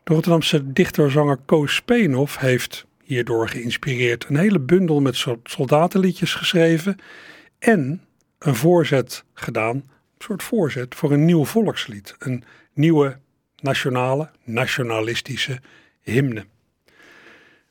De 0.03 0.13
Rotterdamse 0.13 0.73
dichter-zanger 0.73 1.37
Koos 1.45 1.75
Speenhoff 1.75 2.37
heeft 2.37 2.85
hierdoor 3.03 3.49
geïnspireerd 3.49 4.25
een 4.29 4.37
hele 4.37 4.59
bundel 4.59 5.01
met 5.01 5.25
soldatenliedjes 5.43 6.33
geschreven 6.33 6.95
en 7.59 8.01
een 8.39 8.55
voorzet 8.55 9.23
gedaan, 9.33 9.75
een 9.75 9.83
soort 10.17 10.43
voorzet 10.43 10.95
voor 10.95 11.11
een 11.11 11.25
nieuw 11.25 11.45
volkslied, 11.45 12.15
een 12.19 12.43
nieuwe 12.73 13.17
nationale, 13.61 14.29
nationalistische 14.43 15.59
hymne. 16.01 16.45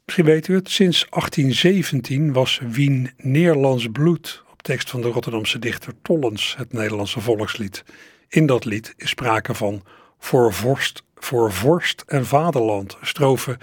Misschien 0.04 0.24
weet 0.24 0.48
u 0.48 0.54
het, 0.54 0.70
sinds 0.70 1.06
1817 1.10 2.32
was 2.32 2.60
Wien 2.70 3.10
Nederlands 3.16 3.88
bloed 3.92 4.46
tekst 4.62 4.90
van 4.90 5.00
de 5.00 5.08
Rotterdamse 5.08 5.58
dichter 5.58 5.92
Tollens 6.02 6.54
het 6.56 6.72
Nederlandse 6.72 7.20
volkslied. 7.20 7.84
In 8.28 8.46
dat 8.46 8.64
lied 8.64 8.94
is 8.96 9.10
sprake 9.10 9.54
van 9.54 9.82
voor 10.18 10.52
vorst, 10.52 11.02
voor 11.14 11.52
vorst 11.52 12.04
en 12.06 12.26
vaderland, 12.26 12.96
strofe 13.02 13.58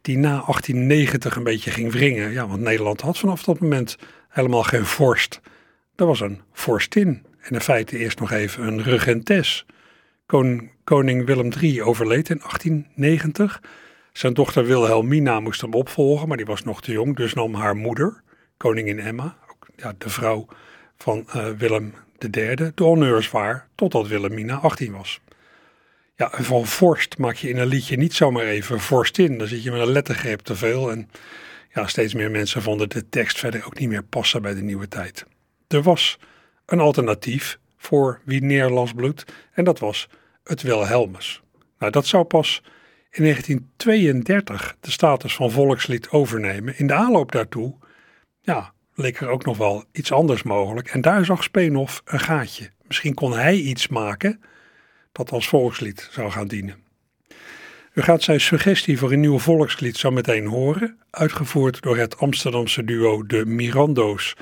die 0.00 0.16
na 0.16 0.30
1890 0.30 1.36
een 1.36 1.42
beetje 1.42 1.70
ging 1.70 1.92
wringen. 1.92 2.32
Ja, 2.32 2.46
want 2.46 2.60
Nederland 2.60 3.00
had 3.00 3.18
vanaf 3.18 3.42
dat 3.42 3.60
moment 3.60 3.96
helemaal 4.28 4.62
geen 4.62 4.84
vorst. 4.84 5.40
Er 5.96 6.06
was 6.06 6.20
een 6.20 6.40
vorstin 6.52 7.26
en 7.40 7.50
in 7.54 7.60
feite 7.60 7.98
eerst 7.98 8.20
nog 8.20 8.30
even 8.30 8.66
een 8.66 8.82
regentes. 8.82 9.66
Koning, 10.84 11.26
Willem 11.26 11.52
III 11.60 11.82
overleed 11.82 12.28
in 12.30 12.38
1890. 12.38 13.62
Zijn 14.12 14.34
dochter 14.34 14.64
Wilhelmina 14.64 15.40
moest 15.40 15.60
hem 15.60 15.74
opvolgen, 15.74 16.28
maar 16.28 16.36
die 16.36 16.46
was 16.46 16.64
nog 16.64 16.82
te 16.82 16.92
jong, 16.92 17.16
dus 17.16 17.34
nam 17.34 17.54
haar 17.54 17.76
moeder, 17.76 18.22
koningin 18.56 18.98
Emma, 18.98 19.36
ja, 19.78 19.94
de 19.98 20.08
vrouw 20.08 20.46
van 20.96 21.26
uh, 21.36 21.48
Willem 21.48 21.94
III, 22.18 22.54
de 22.54 22.72
honneurs 22.82 23.30
waar, 23.30 23.68
totdat 23.74 24.08
Wilhelmina 24.08 24.56
18 24.56 24.92
was. 24.92 25.20
Ja, 26.16 26.30
van 26.32 26.66
vorst 26.66 27.18
maak 27.18 27.34
je 27.34 27.48
in 27.48 27.58
een 27.58 27.66
liedje 27.66 27.96
niet 27.96 28.14
zomaar 28.14 28.44
even 28.44 28.80
vorst 28.80 29.18
in. 29.18 29.38
Dan 29.38 29.46
zit 29.46 29.62
je 29.62 29.70
met 29.70 29.80
een 29.80 29.92
lettergreep 29.92 30.40
te 30.40 30.56
veel. 30.56 30.90
En 30.90 31.10
ja, 31.74 31.86
steeds 31.86 32.14
meer 32.14 32.30
mensen 32.30 32.62
vonden 32.62 32.88
de 32.88 33.08
tekst 33.08 33.38
verder 33.38 33.66
ook 33.66 33.78
niet 33.78 33.88
meer 33.88 34.02
passen 34.02 34.42
bij 34.42 34.54
de 34.54 34.62
nieuwe 34.62 34.88
tijd. 34.88 35.26
Er 35.68 35.82
was 35.82 36.18
een 36.66 36.80
alternatief 36.80 37.58
voor 37.76 38.20
wie 38.24 38.42
Nederlands 38.42 38.92
bloed. 38.92 39.24
En 39.52 39.64
dat 39.64 39.78
was 39.78 40.08
het 40.44 40.62
Wilhelmus. 40.62 41.42
Nou, 41.78 41.92
dat 41.92 42.06
zou 42.06 42.24
pas 42.24 42.62
in 43.10 43.22
1932 43.22 44.76
de 44.80 44.90
status 44.90 45.34
van 45.34 45.50
volkslied 45.50 46.10
overnemen. 46.10 46.78
In 46.78 46.86
de 46.86 46.94
aanloop 46.94 47.32
daartoe, 47.32 47.74
ja, 48.40 48.72
leek 48.98 49.20
er 49.20 49.28
ook 49.28 49.44
nog 49.44 49.56
wel 49.56 49.84
iets 49.92 50.12
anders 50.12 50.42
mogelijk. 50.42 50.88
En 50.88 51.00
daar 51.00 51.24
zag 51.24 51.42
Speenhoff 51.42 52.02
een 52.04 52.20
gaatje. 52.20 52.70
Misschien 52.86 53.14
kon 53.14 53.32
hij 53.32 53.56
iets 53.56 53.88
maken 53.88 54.40
dat 55.12 55.30
als 55.30 55.48
volkslied 55.48 56.08
zou 56.10 56.30
gaan 56.30 56.46
dienen. 56.46 56.76
U 57.92 58.02
gaat 58.02 58.22
zijn 58.22 58.40
suggestie 58.40 58.98
voor 58.98 59.12
een 59.12 59.20
nieuw 59.20 59.38
volkslied 59.38 59.96
zo 59.96 60.10
meteen 60.10 60.46
horen, 60.46 60.98
uitgevoerd 61.10 61.82
door 61.82 61.96
het 61.96 62.18
Amsterdamse 62.18 62.84
duo 62.84 63.26
De 63.26 63.46
Mirando's 63.46 64.34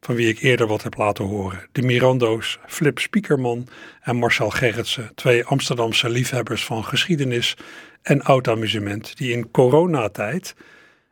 van 0.00 0.14
wie 0.14 0.28
ik 0.28 0.38
eerder 0.38 0.66
wat 0.66 0.82
heb 0.82 0.96
laten 0.96 1.24
horen. 1.24 1.66
De 1.72 1.82
Mirando's, 1.82 2.58
Flip 2.66 2.98
Spiekerman 2.98 3.68
en 4.00 4.16
Marcel 4.16 4.50
Gerritsen, 4.50 5.10
twee 5.14 5.44
Amsterdamse 5.44 6.08
liefhebbers 6.08 6.64
van 6.64 6.84
geschiedenis 6.84 7.56
en 8.02 8.22
oud 8.22 8.48
amusement, 8.48 9.16
die 9.16 9.32
in 9.32 9.50
coronatijd 9.50 10.54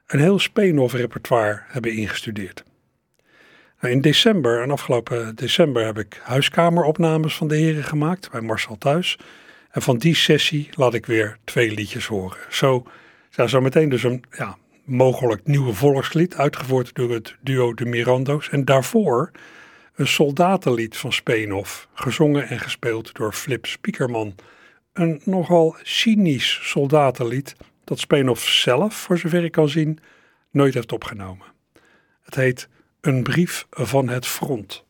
een 0.07 0.21
heel 0.21 0.39
Speenhof 0.39 0.93
repertoire 0.93 1.63
hebben 1.67 1.93
ingestudeerd. 1.93 2.65
Nou, 3.81 3.95
in 3.95 4.01
december, 4.01 4.63
en 4.63 4.71
afgelopen 4.71 5.35
december, 5.35 5.85
heb 5.85 5.99
ik 5.99 6.21
huiskameropnames 6.23 7.37
van 7.37 7.49
de 7.49 7.57
heren 7.57 7.85
gemaakt 7.85 8.31
bij 8.31 8.41
Marcel 8.41 8.79
thuis. 8.79 9.19
En 9.71 9.83
van 9.83 9.99
die 9.99 10.15
sessie 10.15 10.69
laat 10.73 10.95
ik 10.95 11.07
weer 11.07 11.39
twee 11.45 11.71
liedjes 11.71 12.07
horen. 12.07 12.39
Zo, 12.49 12.87
ja, 13.31 13.47
zo 13.47 13.61
meteen 13.61 13.89
dus 13.89 14.03
een 14.03 14.25
ja, 14.31 14.57
mogelijk 14.85 15.47
nieuwe 15.47 15.73
volkslied, 15.73 16.35
uitgevoerd 16.35 16.95
door 16.95 17.11
het 17.11 17.37
duo 17.41 17.75
de 17.75 17.85
Mirando's. 17.85 18.49
En 18.49 18.65
daarvoor 18.65 19.31
een 19.95 20.07
soldatenlied 20.07 20.97
van 20.97 21.13
Speenhof, 21.13 21.89
gezongen 21.95 22.49
en 22.49 22.59
gespeeld 22.59 23.15
door 23.15 23.33
Flip 23.33 23.67
Spiekerman. 23.67 24.35
Een 24.93 25.21
nogal 25.25 25.77
cynisch 25.83 26.61
soldatenlied 26.63 27.55
dat 27.85 27.99
Speenhof 27.99 28.45
zelf, 28.45 28.95
voor 28.95 29.19
zover 29.19 29.45
ik 29.45 29.53
kan 29.53 29.69
zien, 29.69 29.99
nooit 30.51 30.75
heeft 30.75 30.93
opgenomen. 30.93 31.47
Het 32.23 32.35
heet 32.35 32.69
Een 33.07 33.23
brief 33.23 33.67
van 33.71 34.09
het 34.09 34.27
front. 34.27 34.85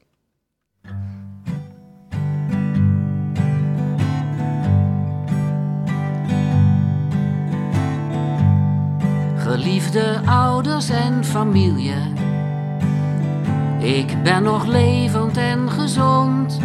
Geliefde 9.36 10.20
ouders 10.26 10.88
en 10.88 11.24
familie, 11.24 11.94
ik 13.78 14.22
ben 14.22 14.42
nog 14.42 14.66
levend 14.66 15.36
en 15.36 15.70
gezond. 15.70 16.60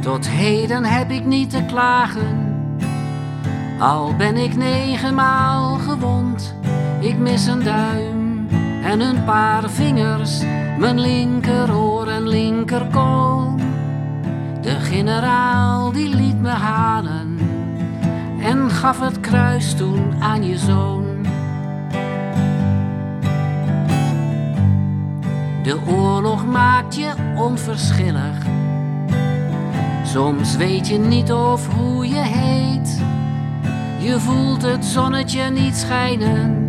Tot 0.00 0.28
heden 0.28 0.84
heb 0.84 1.10
ik 1.10 1.24
niet 1.24 1.50
te 1.50 1.64
klagen, 1.66 2.54
al 3.78 4.16
ben 4.16 4.36
ik 4.36 4.56
negenmaal 4.56 5.78
gewond. 5.78 6.54
Ik 7.00 7.18
mis 7.18 7.46
een 7.46 7.62
duim 7.62 8.21
en 8.82 9.00
een 9.00 9.24
paar 9.24 9.70
vingers, 9.70 10.40
mijn 10.78 11.00
linkeroor 11.00 12.08
en 12.08 12.28
linkerkool. 12.28 13.54
De 14.60 14.80
generaal 14.80 15.92
die 15.92 16.08
liet 16.08 16.40
me 16.40 16.48
halen 16.48 17.38
en 18.40 18.70
gaf 18.70 19.00
het 19.00 19.20
kruis 19.20 19.74
toen 19.74 20.14
aan 20.20 20.44
je 20.44 20.58
zoon. 20.58 21.02
De 25.62 25.78
oorlog 25.86 26.46
maakt 26.46 26.94
je 26.96 27.12
onverschillig. 27.36 28.46
Soms 30.04 30.56
weet 30.56 30.88
je 30.88 30.98
niet 30.98 31.32
of 31.32 31.68
hoe 31.74 32.08
je 32.08 32.22
heet. 32.22 33.02
Je 33.98 34.20
voelt 34.20 34.62
het 34.62 34.84
zonnetje 34.84 35.50
niet 35.50 35.76
schijnen. 35.76 36.61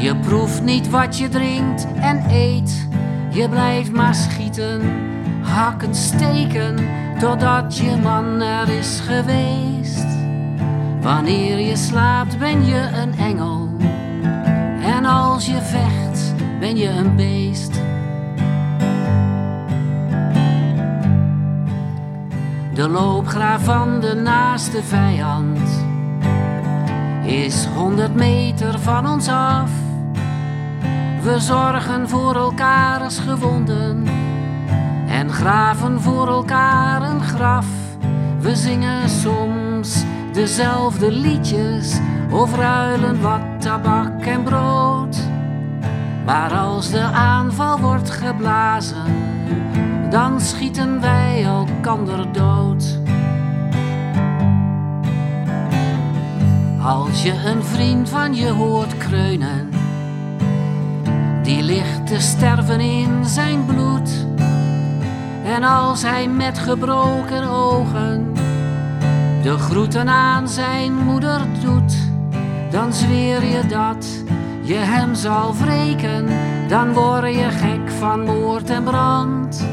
Je 0.00 0.16
proeft 0.16 0.62
niet 0.62 0.90
wat 0.90 1.18
je 1.18 1.28
drinkt 1.28 1.86
en 1.94 2.24
eet. 2.30 2.88
Je 3.30 3.48
blijft 3.48 3.92
maar 3.92 4.14
schieten, 4.14 4.82
hakken, 5.42 5.94
steken, 5.94 6.76
totdat 7.18 7.76
je 7.76 7.96
man 8.02 8.40
er 8.40 8.68
is 8.68 9.00
geweest. 9.00 10.06
Wanneer 11.00 11.58
je 11.58 11.76
slaapt 11.76 12.38
ben 12.38 12.66
je 12.66 12.88
een 12.94 13.14
engel. 13.14 13.68
En 14.82 15.04
als 15.04 15.46
je 15.46 15.60
vecht 15.62 16.34
ben 16.60 16.76
je 16.76 16.88
een 16.88 17.16
beest. 17.16 17.72
De 22.74 22.88
loopgraaf 22.88 23.64
van 23.64 24.00
de 24.00 24.14
naaste 24.14 24.82
vijand 24.82 25.84
is 27.24 27.64
honderd 27.64 28.14
meter 28.14 28.78
van 28.78 29.06
ons 29.06 29.28
af. 29.28 29.79
We 31.22 31.38
zorgen 31.38 32.08
voor 32.08 32.36
elkaars 32.36 33.18
gewonden 33.18 34.06
en 35.08 35.30
graven 35.30 36.00
voor 36.00 36.28
elkaar 36.28 37.02
een 37.02 37.20
graf. 37.22 37.66
We 38.38 38.56
zingen 38.56 39.08
soms 39.08 40.04
dezelfde 40.32 41.12
liedjes 41.12 41.98
of 42.30 42.56
ruilen 42.56 43.20
wat 43.20 43.40
tabak 43.58 44.24
en 44.24 44.42
brood. 44.42 45.16
Maar 46.24 46.52
als 46.52 46.90
de 46.90 47.02
aanval 47.02 47.78
wordt 47.78 48.10
geblazen, 48.10 49.14
dan 50.10 50.40
schieten 50.40 51.00
wij 51.00 51.44
elkander 51.44 52.32
dood. 52.32 52.98
Als 56.82 57.22
je 57.22 57.32
een 57.32 57.64
vriend 57.64 58.08
van 58.08 58.34
je 58.34 58.48
hoort 58.48 58.96
kreunen, 58.96 59.69
die 61.42 61.62
ligt 61.62 62.06
te 62.06 62.20
sterven 62.20 62.80
in 62.80 63.24
zijn 63.24 63.64
bloed. 63.64 64.10
En 65.44 65.62
als 65.62 66.02
hij 66.02 66.28
met 66.28 66.58
gebroken 66.58 67.48
ogen 67.50 68.32
de 69.42 69.58
groeten 69.58 70.08
aan 70.08 70.48
zijn 70.48 70.94
moeder 71.04 71.40
doet, 71.64 71.96
dan 72.70 72.92
zweer 72.92 73.44
je 73.44 73.66
dat 73.66 74.06
je 74.62 74.74
hem 74.74 75.14
zal 75.14 75.54
wreken, 75.56 76.26
dan 76.68 76.92
word 76.92 77.34
je 77.34 77.50
gek 77.50 77.90
van 77.98 78.20
moord 78.20 78.70
en 78.70 78.84
brand. 78.84 79.68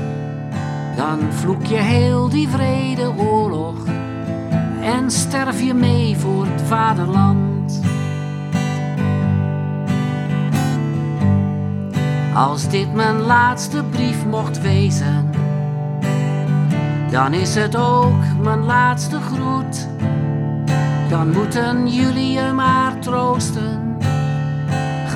Dan 0.96 1.20
vloek 1.30 1.66
je 1.66 1.76
heel 1.76 2.30
die 2.30 2.48
vrede 2.48 3.14
oorlog 3.18 3.76
en 4.82 5.12
sterf 5.12 5.62
je 5.62 5.74
mee 5.74 6.18
voor 6.18 6.46
het 6.46 6.62
vaderland. 6.62 7.47
Als 12.38 12.70
dit 12.70 12.94
mijn 12.94 13.22
laatste 13.22 13.84
brief 13.84 14.26
mocht 14.26 14.62
wezen, 14.62 15.30
dan 17.12 17.34
is 17.34 17.56
het 17.56 17.76
ook 17.76 18.42
mijn 18.42 18.64
laatste 18.64 19.20
groet. 19.20 19.88
Dan 21.10 21.32
moeten 21.32 21.88
jullie 21.88 22.32
je 22.32 22.52
maar 22.54 23.00
troosten 23.00 23.88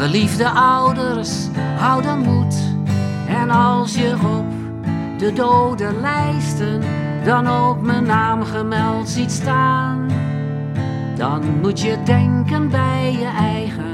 Geliefde 0.02 0.50
ouders, 0.50 1.48
hou 1.78 2.02
dan 2.02 2.20
moed. 2.20 2.56
En 3.28 3.50
als 3.50 3.96
je 3.96 4.14
op 4.38 4.46
de 5.18 5.34
dodenlijsten 5.34 6.82
dan 7.24 7.48
ook 7.48 7.82
mijn 7.82 8.04
naam 8.04 8.44
gemeld 8.44 9.10
ziet 9.10 9.32
staan, 9.32 10.10
dan 11.16 11.60
moet 11.62 11.82
je 11.82 11.98
denken 12.04 12.70
bij 12.70 13.12
je 13.20 13.32
eigen. 13.40 13.91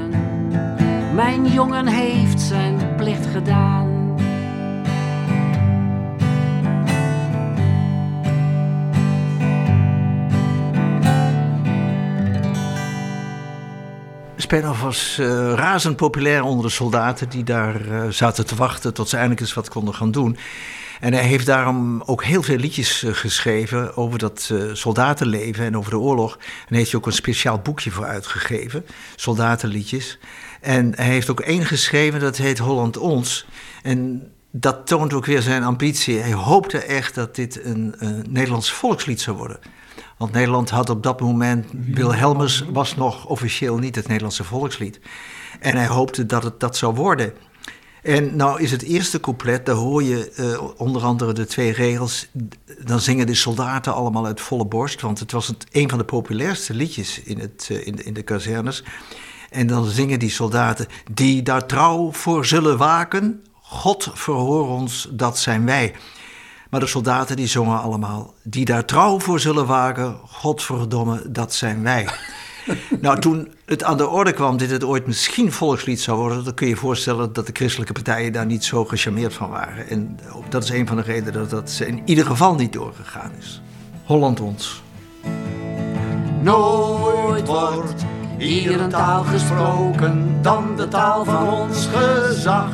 Mijn 1.18 1.46
jongen 1.46 1.86
heeft 1.86 2.40
zijn 2.40 2.94
plicht 2.96 3.26
gedaan. 3.26 4.16
Spenhoff 14.36 14.80
was 14.82 15.18
uh, 15.20 15.52
razend 15.54 15.96
populair 15.96 16.42
onder 16.42 16.64
de 16.64 16.72
soldaten 16.72 17.28
die 17.28 17.44
daar 17.44 17.86
uh, 17.86 18.08
zaten 18.08 18.46
te 18.46 18.54
wachten 18.54 18.94
tot 18.94 19.08
ze 19.08 19.14
eindelijk 19.14 19.40
eens 19.40 19.54
wat 19.54 19.68
konden 19.68 19.94
gaan 19.94 20.10
doen. 20.10 20.36
En 21.00 21.12
hij 21.12 21.24
heeft 21.24 21.46
daarom 21.46 22.02
ook 22.06 22.24
heel 22.24 22.42
veel 22.42 22.56
liedjes 22.56 23.02
uh, 23.02 23.14
geschreven 23.14 23.96
over 23.96 24.18
dat 24.18 24.52
soldatenleven 24.72 25.64
en 25.64 25.76
over 25.76 25.90
de 25.90 25.98
oorlog. 25.98 26.32
En 26.32 26.40
daar 26.68 26.78
heeft 26.78 26.90
hij 26.90 27.00
ook 27.00 27.06
een 27.06 27.12
speciaal 27.12 27.58
boekje 27.58 27.90
voor 27.90 28.04
uitgegeven, 28.04 28.86
soldatenliedjes. 29.16 30.18
En 30.60 30.92
hij 30.96 31.06
heeft 31.06 31.30
ook 31.30 31.40
één 31.40 31.64
geschreven, 31.64 32.20
dat 32.20 32.36
heet 32.36 32.58
Holland 32.58 32.96
Ons. 32.96 33.46
En 33.82 34.30
dat 34.50 34.86
toont 34.86 35.12
ook 35.12 35.26
weer 35.26 35.42
zijn 35.42 35.62
ambitie. 35.62 36.18
Hij 36.18 36.32
hoopte 36.32 36.78
echt 36.78 37.14
dat 37.14 37.34
dit 37.34 37.64
een, 37.64 37.94
Nederlands 38.28 38.72
volkslied 38.72 39.20
zou 39.20 39.36
worden. 39.36 39.58
Want 40.16 40.32
Nederland 40.32 40.70
had 40.70 40.90
op 40.90 41.02
dat 41.02 41.20
moment, 41.20 41.66
Wilhelmus 41.72 42.64
was 42.72 42.96
nog 42.96 43.26
officieel 43.26 43.78
niet 43.78 43.94
het 43.94 44.06
Nederlandse 44.06 44.44
volkslied. 44.44 45.00
En 45.60 45.76
hij 45.76 45.86
hoopte 45.86 46.26
dat 46.26 46.42
het 46.42 46.60
dat 46.60 46.76
zou 46.76 46.94
worden. 46.94 47.32
En 48.02 48.36
nou 48.36 48.60
is 48.60 48.70
het 48.70 48.82
eerste 48.82 49.20
couplet, 49.20 49.66
daar 49.66 49.74
hoor 49.74 50.02
je 50.02 50.32
uh, 50.36 50.80
onder 50.80 51.02
andere 51.02 51.32
de 51.32 51.46
twee 51.46 51.72
regels. 51.72 52.28
Dan 52.84 53.00
zingen 53.00 53.26
de 53.26 53.34
soldaten 53.34 53.94
allemaal 53.94 54.26
uit 54.26 54.40
volle 54.40 54.66
borst, 54.66 55.00
want 55.00 55.18
het 55.18 55.32
was 55.32 55.54
een 55.70 55.88
van 55.88 55.98
de 55.98 56.04
populairste 56.04 56.74
liedjes 56.74 57.20
in, 57.20 57.38
het, 57.38 57.68
uh, 57.72 57.86
in, 57.86 57.96
de, 57.96 58.02
in 58.02 58.14
de 58.14 58.22
kazernes. 58.22 58.84
En 59.50 59.66
dan 59.66 59.84
zingen 59.84 60.18
die 60.18 60.30
soldaten, 60.30 60.86
die 61.12 61.42
daar 61.42 61.66
trouw 61.66 62.12
voor 62.12 62.46
zullen 62.46 62.76
waken, 62.76 63.42
God 63.62 64.10
verhoor 64.14 64.68
ons, 64.68 65.08
dat 65.10 65.38
zijn 65.38 65.64
wij. 65.64 65.94
Maar 66.70 66.80
de 66.80 66.86
soldaten 66.86 67.36
die 67.36 67.46
zongen 67.46 67.80
allemaal... 67.80 68.34
die 68.42 68.64
daar 68.64 68.84
trouw 68.84 69.20
voor 69.20 69.40
zullen 69.40 69.66
wagen, 69.66 70.16
godverdomme, 70.26 71.30
dat 71.30 71.54
zijn 71.54 71.82
wij. 71.82 72.08
nou, 73.00 73.20
toen 73.20 73.54
het 73.66 73.84
aan 73.84 73.96
de 73.96 74.08
orde 74.08 74.32
kwam 74.32 74.56
dit 74.56 74.70
het 74.70 74.84
ooit 74.84 75.06
misschien 75.06 75.52
volkslied 75.52 76.00
zou 76.00 76.18
worden... 76.18 76.44
dan 76.44 76.54
kun 76.54 76.66
je 76.66 76.72
je 76.72 76.78
voorstellen 76.78 77.32
dat 77.32 77.46
de 77.46 77.52
christelijke 77.52 77.92
partijen 77.92 78.32
daar 78.32 78.46
niet 78.46 78.64
zo 78.64 78.84
gecharmeerd 78.84 79.34
van 79.34 79.50
waren. 79.50 79.88
En 79.88 80.18
dat 80.48 80.62
is 80.62 80.70
een 80.70 80.86
van 80.86 80.96
de 80.96 81.02
redenen 81.02 81.32
dat 81.32 81.50
dat 81.50 81.80
in 81.86 82.02
ieder 82.04 82.26
geval 82.26 82.54
niet 82.54 82.72
doorgegaan 82.72 83.32
is. 83.38 83.62
Holland 84.04 84.40
ons. 84.40 84.82
Nooit 86.42 87.46
wordt 87.46 88.04
hier 88.38 88.80
een 88.80 88.88
taal 88.88 89.22
gesproken 89.22 90.38
dan 90.42 90.76
de 90.76 90.88
taal 90.88 91.24
van 91.24 91.48
ons 91.48 91.88
gezag. 91.92 92.70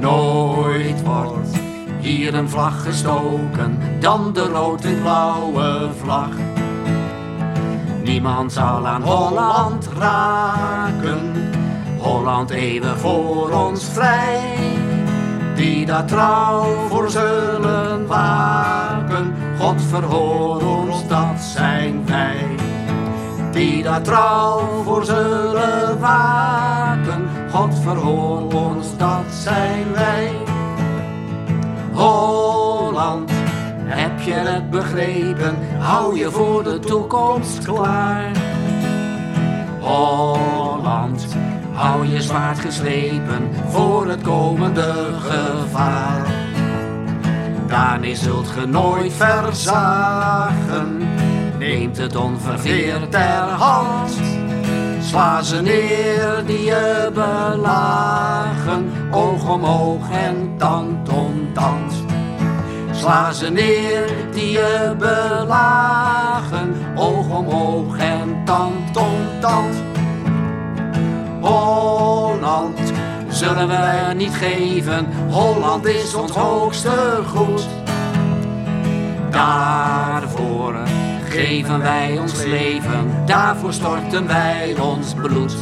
Nooit 0.00 1.02
wordt 1.02 1.48
hier 2.00 2.34
een 2.34 2.48
vlag 2.48 2.82
gestoken 2.82 3.78
dan 4.00 4.32
de 4.32 4.42
rood-wit-blauwe 4.42 5.88
vlag. 6.00 6.28
Niemand 8.02 8.52
zal 8.52 8.86
aan 8.86 9.02
Holland 9.02 9.88
raken, 9.98 11.32
Holland 11.98 12.50
eeuwig 12.50 12.98
voor 12.98 13.50
ons 13.50 13.84
vrij. 13.84 14.56
Die 15.54 15.86
daar 15.86 16.06
trouw 16.06 16.86
voor 16.88 17.10
zullen 17.10 18.06
waken, 18.06 19.34
God 19.58 19.82
verhoor 19.82 20.62
ons, 20.62 21.08
dat 21.08 21.40
zijn 21.40 22.06
wij. 22.06 22.53
Die 23.54 23.82
daar 23.82 24.02
trouw 24.02 24.82
voor 24.84 25.04
zullen 25.04 26.00
waken, 26.00 27.28
God 27.50 27.74
verhoor 27.82 28.52
ons, 28.52 28.96
dat 28.96 29.24
zijn 29.28 29.92
wij. 29.92 30.32
Holland, 31.92 33.30
heb 33.84 34.20
je 34.20 34.32
het 34.32 34.70
begrepen? 34.70 35.56
Hou 35.78 36.18
je 36.18 36.30
voor 36.30 36.64
de 36.64 36.78
toekomst 36.78 37.64
klaar. 37.64 38.30
Holland, 39.80 41.26
hou 41.72 42.06
je 42.06 42.22
zwaard 42.22 42.58
geslepen 42.58 43.50
voor 43.68 44.06
het 44.06 44.22
komende 44.22 45.10
gevaar. 45.20 46.26
Daarmee 47.66 48.16
zult 48.16 48.48
ge 48.48 48.66
nooit 48.66 49.12
verzagen, 49.12 51.02
neemt 51.64 51.96
het 51.96 52.16
onverveerd 52.16 53.10
ter 53.10 53.48
hand. 53.58 54.12
Sla 55.00 55.42
ze 55.42 55.62
neer 55.62 56.42
die 56.46 56.64
je 56.64 57.10
belagen, 57.14 58.92
oog 59.10 59.48
om 59.48 59.64
oog 59.64 60.10
en 60.10 60.54
tand 60.58 61.08
om 61.08 61.48
tand. 61.54 61.94
Sla 62.92 63.32
ze 63.32 63.50
neer 63.50 64.04
die 64.32 64.50
je 64.50 64.94
belagen, 64.98 66.74
oog 66.94 67.28
om 67.28 67.48
oog 67.48 67.98
en 67.98 68.42
tand 68.44 68.96
om 68.96 69.40
tand. 69.40 69.74
Holland 71.40 72.92
zullen 73.28 73.68
we 73.68 74.14
niet 74.14 74.34
geven, 74.34 75.06
Holland 75.30 75.86
is 75.86 76.14
ons 76.14 76.30
hoogste 76.30 77.20
goed. 77.26 77.66
Daarvoor 79.30 80.93
geven 81.34 81.80
wij 81.80 82.18
ons 82.18 82.44
leven, 82.44 83.12
daarvoor 83.26 83.72
storten 83.72 84.26
wij 84.26 84.76
ons 84.80 85.14
bloed. 85.14 85.54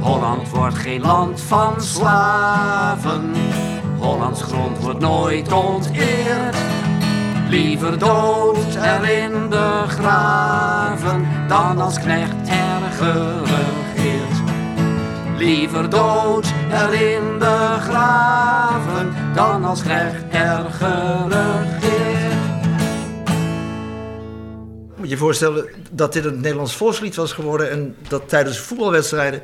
Holland 0.00 0.48
wordt 0.48 0.76
geen 0.76 1.00
land 1.00 1.40
van 1.40 1.80
slaven, 1.80 3.32
Hollands 3.98 4.42
grond 4.42 4.78
wordt 4.78 5.00
nooit 5.00 5.52
onteerd. 5.52 6.56
Liever 7.48 7.98
dood 7.98 8.74
erin 8.82 9.48
begraven, 9.48 11.26
dan 11.48 11.80
als 11.80 11.98
knecht 11.98 12.48
er 12.48 12.92
geregeerd. 12.96 14.36
Liever 15.36 15.90
dood 15.90 16.52
erin 16.70 17.38
begraven, 17.38 19.14
dan 19.34 19.64
als 19.64 19.82
knecht 19.82 20.24
er 20.30 20.64
geregeerd. 20.70 21.81
Je 25.12 25.18
voorstellen 25.18 25.68
dat 25.90 26.12
dit 26.12 26.24
een 26.24 26.40
Nederlands 26.40 26.76
volkslied 26.76 27.14
was 27.14 27.32
geworden 27.32 27.70
en 27.70 27.96
dat 28.08 28.28
tijdens 28.28 28.58
voetbalwedstrijden 28.58 29.42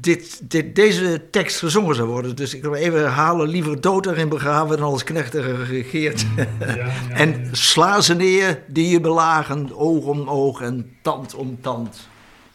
dit, 0.00 0.40
dit, 0.42 0.74
deze 0.74 1.22
tekst 1.30 1.58
gezongen 1.58 1.94
zou 1.94 2.08
worden. 2.08 2.36
Dus 2.36 2.54
ik 2.54 2.62
wil 2.62 2.74
even 2.74 2.98
herhalen, 2.98 3.48
liever 3.48 3.80
dood 3.80 4.06
erin 4.06 4.28
begraven 4.28 4.76
dan 4.76 4.86
als 4.86 5.04
knecht 5.04 5.34
er 5.34 5.42
geregeerd. 5.42 6.24
en 7.10 7.48
sla 7.52 8.00
ze 8.00 8.14
neer 8.14 8.62
die 8.66 8.88
je 8.88 9.00
belagen, 9.00 9.76
oog 9.76 10.04
om 10.04 10.28
oog 10.28 10.60
en 10.60 10.96
tand 11.02 11.34
om 11.34 11.58
tand. 11.60 12.08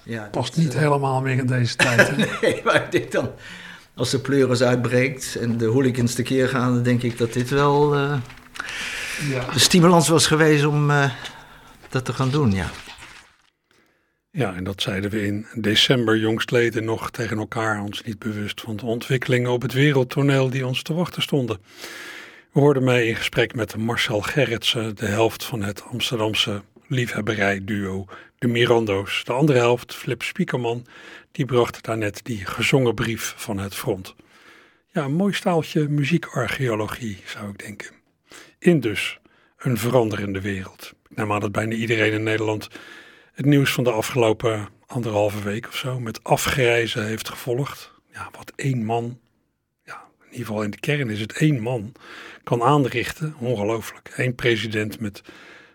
Ja, 0.03 0.27
Past 0.31 0.57
niet 0.57 0.73
eh, 0.73 0.79
helemaal 0.79 1.21
meer 1.21 1.37
in 1.37 1.45
deze 1.45 1.75
tijd. 1.75 2.11
Nee, 2.41 2.61
maar 2.63 2.75
ik 2.75 2.91
denk 2.91 3.11
dan, 3.11 3.31
als 3.95 4.09
de 4.09 4.19
pleuris 4.19 4.61
uitbreekt 4.61 5.35
en 5.35 5.57
de 5.57 5.65
hooligans 5.65 6.13
tekeer 6.13 6.47
gaan, 6.47 6.73
dan 6.73 6.83
denk 6.83 7.03
ik 7.03 7.17
dat 7.17 7.33
dit 7.33 7.49
wel 7.49 7.95
ja. 9.27 9.45
de 9.53 9.59
stimulans 9.59 10.07
was 10.07 10.27
geweest 10.27 10.65
om 10.65 10.91
eh, 10.91 11.11
dat 11.89 12.05
te 12.05 12.13
gaan 12.13 12.29
doen, 12.29 12.51
ja. 12.51 12.69
ja, 14.31 14.55
en 14.55 14.63
dat 14.63 14.81
zeiden 14.81 15.09
we 15.09 15.25
in 15.25 15.45
december 15.53 16.17
jongstleden 16.17 16.83
nog 16.83 17.11
tegen 17.11 17.37
elkaar, 17.37 17.81
ons 17.81 18.03
niet 18.03 18.19
bewust 18.19 18.61
van 18.61 18.75
de 18.75 18.85
ontwikkelingen 18.85 19.51
op 19.51 19.61
het 19.61 19.73
wereldtoneel 19.73 20.49
die 20.49 20.67
ons 20.67 20.81
te 20.81 20.93
wachten 20.93 21.21
stonden. 21.21 21.57
We 22.51 22.59
hoorden 22.59 22.83
mij 22.83 23.07
in 23.07 23.15
gesprek 23.15 23.55
met 23.55 23.75
Marcel 23.75 24.21
Gerritsen, 24.21 24.95
de 24.95 25.05
helft 25.05 25.43
van 25.43 25.63
het 25.63 25.83
Amsterdamse 25.83 26.61
liefhebberijduo 26.87 28.05
De 28.37 28.47
Mirando's. 28.47 29.23
De 29.23 29.33
andere 29.33 29.59
helft, 29.59 29.95
Flip 29.95 30.21
Spiekerman, 30.21 30.85
die 31.31 31.45
bracht 31.45 31.83
daarnet 31.83 32.19
die 32.23 32.45
gezongen 32.45 32.95
brief 32.95 33.33
van 33.37 33.57
het 33.57 33.75
front. 33.75 34.15
Ja, 34.91 35.03
een 35.03 35.13
mooi 35.13 35.33
staaltje 35.33 35.87
muziekarcheologie, 35.87 37.21
zou 37.25 37.49
ik 37.49 37.59
denken. 37.59 37.91
In 38.59 38.79
dus 38.79 39.19
een 39.57 39.77
veranderende 39.77 40.41
wereld. 40.41 40.93
Aan 41.19 41.39
dat 41.39 41.51
bijna 41.51 41.75
iedereen 41.75 42.13
in 42.13 42.23
Nederland 42.23 42.67
het 43.33 43.45
nieuws 43.45 43.71
van 43.71 43.83
de 43.83 43.91
afgelopen 43.91 44.69
anderhalve 44.85 45.43
week 45.43 45.67
of 45.67 45.75
zo 45.75 45.99
met 45.99 46.23
afgrijzen 46.23 47.05
heeft 47.05 47.29
gevolgd. 47.29 47.93
Ja, 48.11 48.29
wat 48.31 48.51
één 48.55 48.85
man, 48.85 49.19
ja, 49.83 50.07
in 50.19 50.31
ieder 50.31 50.45
geval 50.45 50.63
in 50.63 50.71
de 50.71 50.79
kern 50.79 51.09
is 51.09 51.19
het 51.19 51.33
één 51.33 51.61
man, 51.61 51.91
kan 52.43 52.63
aanrichten. 52.63 53.35
Ongelooflijk. 53.39 54.11
Eén 54.15 54.35
president 54.35 54.99
met 54.99 55.21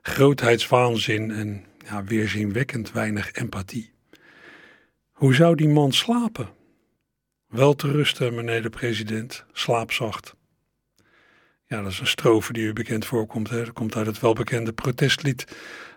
grootheidswaanzin 0.02 1.30
en 1.30 1.64
ja, 1.87 2.04
weerzinwekkend 2.04 2.92
weinig 2.92 3.33
empathie. 3.33 3.92
Hoe 5.12 5.35
zou 5.35 5.54
die 5.54 5.68
man 5.68 5.92
slapen? 5.92 6.48
Wel 7.48 7.74
te 7.74 7.90
rusten, 7.90 8.35
meneer 8.35 8.62
de 8.62 8.70
president, 8.70 9.44
slaapzacht. 9.52 10.35
Ja, 11.74 11.82
dat 11.82 11.92
is 11.92 12.00
een 12.00 12.06
strofe 12.06 12.52
die 12.52 12.64
u 12.64 12.72
bekend 12.72 13.04
voorkomt. 13.04 13.50
Hè. 13.50 13.64
Dat 13.64 13.72
komt 13.72 13.96
uit 13.96 14.06
het 14.06 14.20
welbekende 14.20 14.72
protestlied 14.72 15.46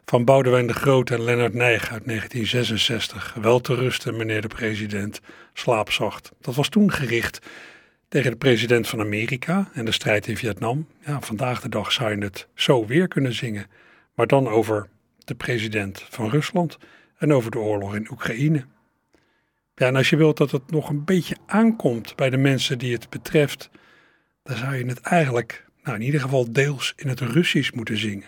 van 0.06 0.26
Boudewijn 0.26 0.68
de 0.68 0.74
Groot 0.74 1.10
en 1.10 1.24
Lennart 1.24 1.54
Nijg 1.54 1.92
uit 1.92 2.06
1966. 2.06 3.34
Wel 3.42 3.60
te 3.60 3.76
rusten, 3.76 4.18
meneer 4.18 4.42
de 4.42 4.48
president, 4.48 5.20
slaapzacht. 5.54 6.32
Dat 6.42 6.56
was 6.56 6.70
toen 6.70 6.92
gericht 6.92 7.40
tegen 8.08 8.32
de 8.32 8.38
president 8.38 8.88
van 8.88 9.00
Amerika 9.00 9.70
en 9.74 9.86
de 9.86 9.92
strijd 9.92 10.28
in 10.28 10.38
Vietnam. 10.38 10.88
Ja, 11.06 11.22
vandaag 11.22 11.62
de 11.62 11.70
dag 11.70 11.92
zou 11.92 12.16
je 12.16 12.24
het 12.24 12.48
zo 12.56 12.86
weer 12.86 13.08
kunnen 13.08 13.34
zingen. 13.34 13.66
Maar 14.14 14.28
dan 14.28 14.48
over 14.48 14.88
de 15.18 15.36
president 15.36 16.06
van 16.10 16.30
Rusland 16.30 16.78
en 17.18 17.34
over 17.34 17.52
de 17.52 17.60
oorlog 17.60 17.96
in 17.96 18.12
Oekraïne. 18.12 18.66
Ja, 19.76 19.88
en 19.88 19.96
als 19.96 20.10
je 20.10 20.18
wilt 20.18 20.38
dat 20.38 20.52
het 20.52 20.72
nog 20.72 20.90
een 20.90 21.06
beetje 21.06 21.38
aankomt 21.46 22.16
bij 22.16 22.30
de 22.30 22.38
mensen 22.38 22.78
die 22.78 22.94
het 22.94 23.10
betreft, 23.10 23.70
dan 24.48 24.58
zou 24.58 24.76
je 24.76 24.86
het 24.86 25.02
eigenlijk, 25.02 25.66
nou 25.87 25.97
in 25.97 26.03
ieder 26.03 26.21
geval 26.21 26.53
deels 26.53 26.93
in 26.97 27.09
het 27.09 27.21
Russisch 27.21 27.73
moeten 27.73 27.99
zingen. 27.99 28.27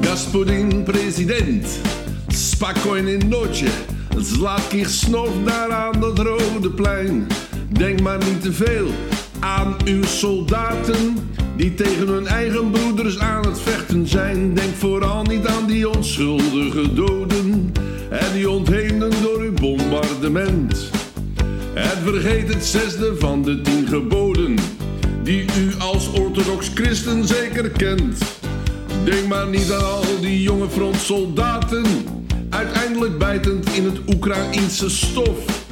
Господин 0.00 0.82
президент, 0.82 1.80
spokojnej 2.28 3.18
noche. 3.18 3.70
Zlatki 4.18 4.84
snof 4.84 5.44
daar 5.44 5.72
aan 5.72 6.00
dat 6.00 6.18
rode 6.18 6.70
plein. 6.70 7.26
Denk 7.72 8.00
maar 8.00 8.18
niet 8.18 8.42
te 8.42 8.52
veel 8.52 8.90
aan 9.40 9.76
uw 9.84 10.02
soldaten 10.02 11.30
die 11.56 11.74
tegen 11.74 12.08
hun 12.08 12.26
eigen 12.26 12.70
broeders 12.70 13.18
aan 13.18 13.46
het 13.46 13.60
vechten 13.60 14.05
vergeet 22.13 22.53
het 22.53 22.65
zesde 22.65 23.15
van 23.19 23.41
de 23.41 23.61
tien 23.61 23.87
geboden, 23.87 24.55
die 25.23 25.41
u 25.41 25.73
als 25.79 26.07
orthodox 26.07 26.71
christen 26.73 27.27
zeker 27.27 27.69
kent. 27.69 28.17
Denk 29.03 29.27
maar 29.27 29.47
niet 29.47 29.71
aan 29.71 29.85
al 29.85 30.03
die 30.21 30.41
jonge 30.41 30.69
frontsoldaten, 30.69 31.85
uiteindelijk 32.49 33.17
bijtend 33.17 33.69
in 33.69 33.85
het 33.85 33.97
Oekraïense 34.15 34.89
stof. 34.89 35.65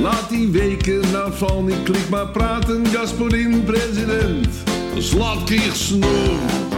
Laat 0.00 0.28
die 0.28 0.48
weken 0.48 1.02
aanval 1.16 1.62
niet 1.62 1.82
klik 1.82 2.08
maar 2.10 2.28
praten, 2.28 2.86
Gasparin 2.86 3.64
president. 3.64 4.48
Zlatkier 4.98 5.72
snor. 5.72 6.69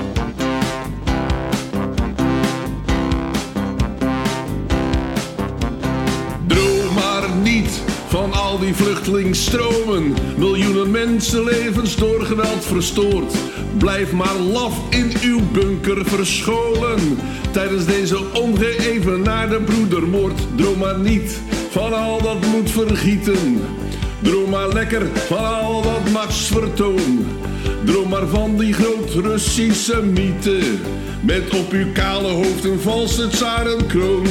Die 8.62 8.74
vluchtelingsstromen. 8.74 10.14
Miljoenen 10.36 10.90
mensenlevens 10.90 11.96
door 11.96 12.20
geweld 12.20 12.64
verstoord. 12.64 13.34
Blijf 13.78 14.12
maar 14.12 14.34
laf 14.34 14.74
in 14.90 15.12
uw 15.22 15.40
bunker 15.52 16.04
verscholen. 16.04 17.18
Tijdens 17.50 17.84
deze 17.84 18.32
ongeëvenaarde 18.32 19.60
broedermoord. 19.60 20.40
Droom 20.56 20.78
maar 20.78 20.98
niet 20.98 21.40
van 21.70 21.92
al 21.92 22.22
dat 22.22 22.46
moet 22.46 22.70
vergieten. 22.70 23.60
Droom 24.22 24.50
maar 24.50 24.68
lekker 24.68 25.06
van 25.26 25.60
al 25.60 25.82
dat 25.82 26.10
machtsvertoon. 26.12 27.26
Droom 27.84 28.08
maar 28.08 28.26
van 28.26 28.58
die 28.58 28.72
groot-Russische 28.72 30.02
mythe. 30.02 30.60
Met 31.20 31.58
op 31.58 31.72
uw 31.72 31.92
kale 31.92 32.28
hoofd 32.28 32.64
een 32.64 32.80
valse 32.80 33.28
tsarenkroon. 33.28 34.26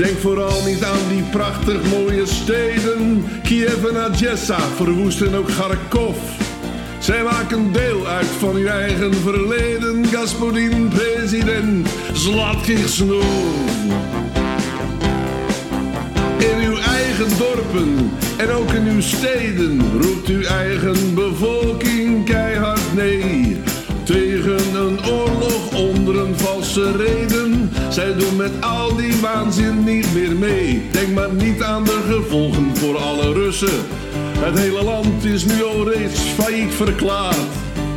Denk 0.00 0.18
vooral 0.18 0.62
niet 0.64 0.84
aan 0.84 1.08
die 1.08 1.22
prachtig 1.22 1.90
mooie 1.90 2.26
steden. 2.26 3.24
Kiev 3.42 3.84
en 3.84 3.96
Odessa, 3.96 4.60
verwoest 4.60 5.20
en 5.20 5.34
ook 5.34 5.46
Kharkov. 5.46 6.16
Zij 6.98 7.22
maken 7.22 7.72
deel 7.72 8.06
uit 8.06 8.26
van 8.26 8.54
uw 8.54 8.66
eigen 8.66 9.14
verleden. 9.14 10.06
Gasparin, 10.06 10.88
president, 10.88 11.88
Zlatkier 12.12 12.88
Snoer. 12.88 13.24
In 16.38 16.66
uw 16.66 16.76
eigen 16.76 17.38
dorpen 17.38 18.10
en 18.36 18.50
ook 18.50 18.72
in 18.72 18.86
uw 18.86 19.00
steden 19.00 20.00
roept 20.00 20.28
uw 20.28 20.42
eigen 20.42 21.14
bevolking 21.14 22.24
keihard 22.24 22.94
nee. 22.94 23.60
Tegen 24.10 24.74
een 24.74 25.06
oorlog 25.06 25.74
onder 25.74 26.18
een 26.18 26.38
valse 26.38 26.96
reden. 26.96 27.70
Zij 27.88 28.14
doen 28.14 28.36
met 28.36 28.50
al 28.60 28.96
die 28.96 29.20
waanzin 29.20 29.84
niet 29.84 30.14
meer 30.14 30.36
mee. 30.36 30.82
Denk 30.92 31.14
maar 31.14 31.32
niet 31.32 31.62
aan 31.62 31.84
de 31.84 32.00
gevolgen 32.08 32.76
voor 32.76 32.98
alle 32.98 33.32
Russen. 33.32 33.84
Het 34.38 34.58
hele 34.58 34.82
land 34.84 35.24
is 35.24 35.44
nu 35.44 35.64
al 35.64 35.92
reeds 35.92 36.20
failliet 36.20 36.74
verklaard. 36.74 37.36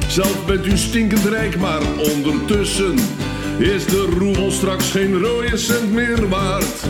Zelf 0.08 0.46
bent 0.46 0.66
u 0.66 0.78
stinkend 0.78 1.26
rijk, 1.26 1.60
maar 1.60 1.82
ondertussen 2.16 2.96
is 3.60 3.86
de 3.86 4.16
roebel 4.20 4.52
straks 4.52 4.92
geen 4.92 5.20
rode 5.20 5.58
cent 5.58 5.94
meer 5.94 6.30
waard. 6.30 6.84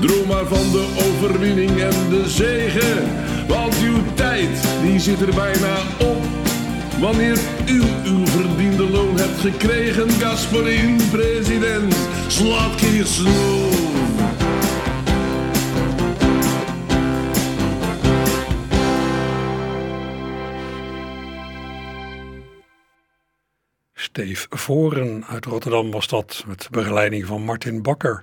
Droom 0.00 0.26
maar 0.28 0.46
van 0.46 0.70
de 0.72 0.86
overwinning 1.08 1.80
en 1.80 2.08
de 2.10 2.28
zegen. 2.28 3.08
Want 3.48 3.74
uw 3.82 4.14
tijd, 4.14 4.68
die 4.82 5.00
zit 5.00 5.20
er 5.20 5.34
bijna 5.34 5.76
op. 5.98 6.24
Wanneer 7.00 7.38
u 7.70 7.82
uw 8.04 8.26
verdiende 8.26 8.90
loon 8.90 9.16
hebt 9.16 9.40
gekregen, 9.40 10.10
Gasparin, 10.10 10.96
president, 11.10 11.94
Snoer. 12.28 13.70
Steef 23.94 24.46
Voren 24.50 25.24
uit 25.24 25.44
Rotterdam 25.44 25.90
was 25.90 26.08
dat, 26.08 26.44
met 26.46 26.68
begeleiding 26.70 27.26
van 27.26 27.42
Martin 27.42 27.82
Bakker. 27.82 28.22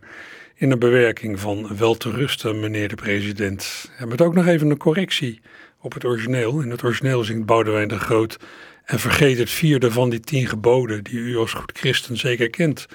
In 0.56 0.72
een 0.72 0.80
bewerking 0.80 1.40
van 1.40 1.78
Wel 1.78 1.96
te 1.96 2.12
rusten, 2.12 2.60
meneer 2.60 2.88
de 2.88 2.96
president. 2.96 3.92
En 3.98 4.08
met 4.08 4.22
ook 4.22 4.34
nog 4.34 4.48
even 4.48 4.70
een 4.70 4.78
correctie 4.78 5.42
op 5.80 5.94
het 5.94 6.06
origineel. 6.06 6.62
In 6.62 6.70
het 6.70 6.84
origineel 6.84 7.24
zingt 7.24 7.46
Boudewijn 7.46 7.88
de 7.88 8.00
Groot. 8.00 8.38
En 8.88 9.00
vergeet 9.00 9.38
het 9.38 9.50
vierde 9.50 9.91
van 9.91 10.10
die 10.10 10.19
tien 10.19 10.47
geboden, 10.47 11.04
die 11.04 11.19
u 11.19 11.38
als 11.38 11.54
goed 11.54 11.78
christen 11.78 12.17
zeker 12.17 12.50
kent. 12.50 12.86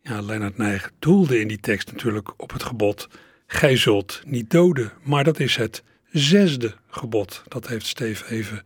Ja, 0.00 0.20
Leonard 0.20 0.56
Nijg 0.56 0.90
doelde 0.98 1.40
in 1.40 1.48
die 1.48 1.60
tekst 1.60 1.92
natuurlijk 1.92 2.32
op 2.36 2.52
het 2.52 2.62
gebod. 2.62 3.08
Gij 3.46 3.76
zult 3.76 4.22
niet 4.26 4.50
doden, 4.50 4.92
maar 5.02 5.24
dat 5.24 5.40
is 5.40 5.56
het 5.56 5.82
zesde 6.10 6.74
gebod. 6.88 7.42
Dat 7.48 7.68
heeft 7.68 7.86
Steef 7.86 8.30
even 8.30 8.62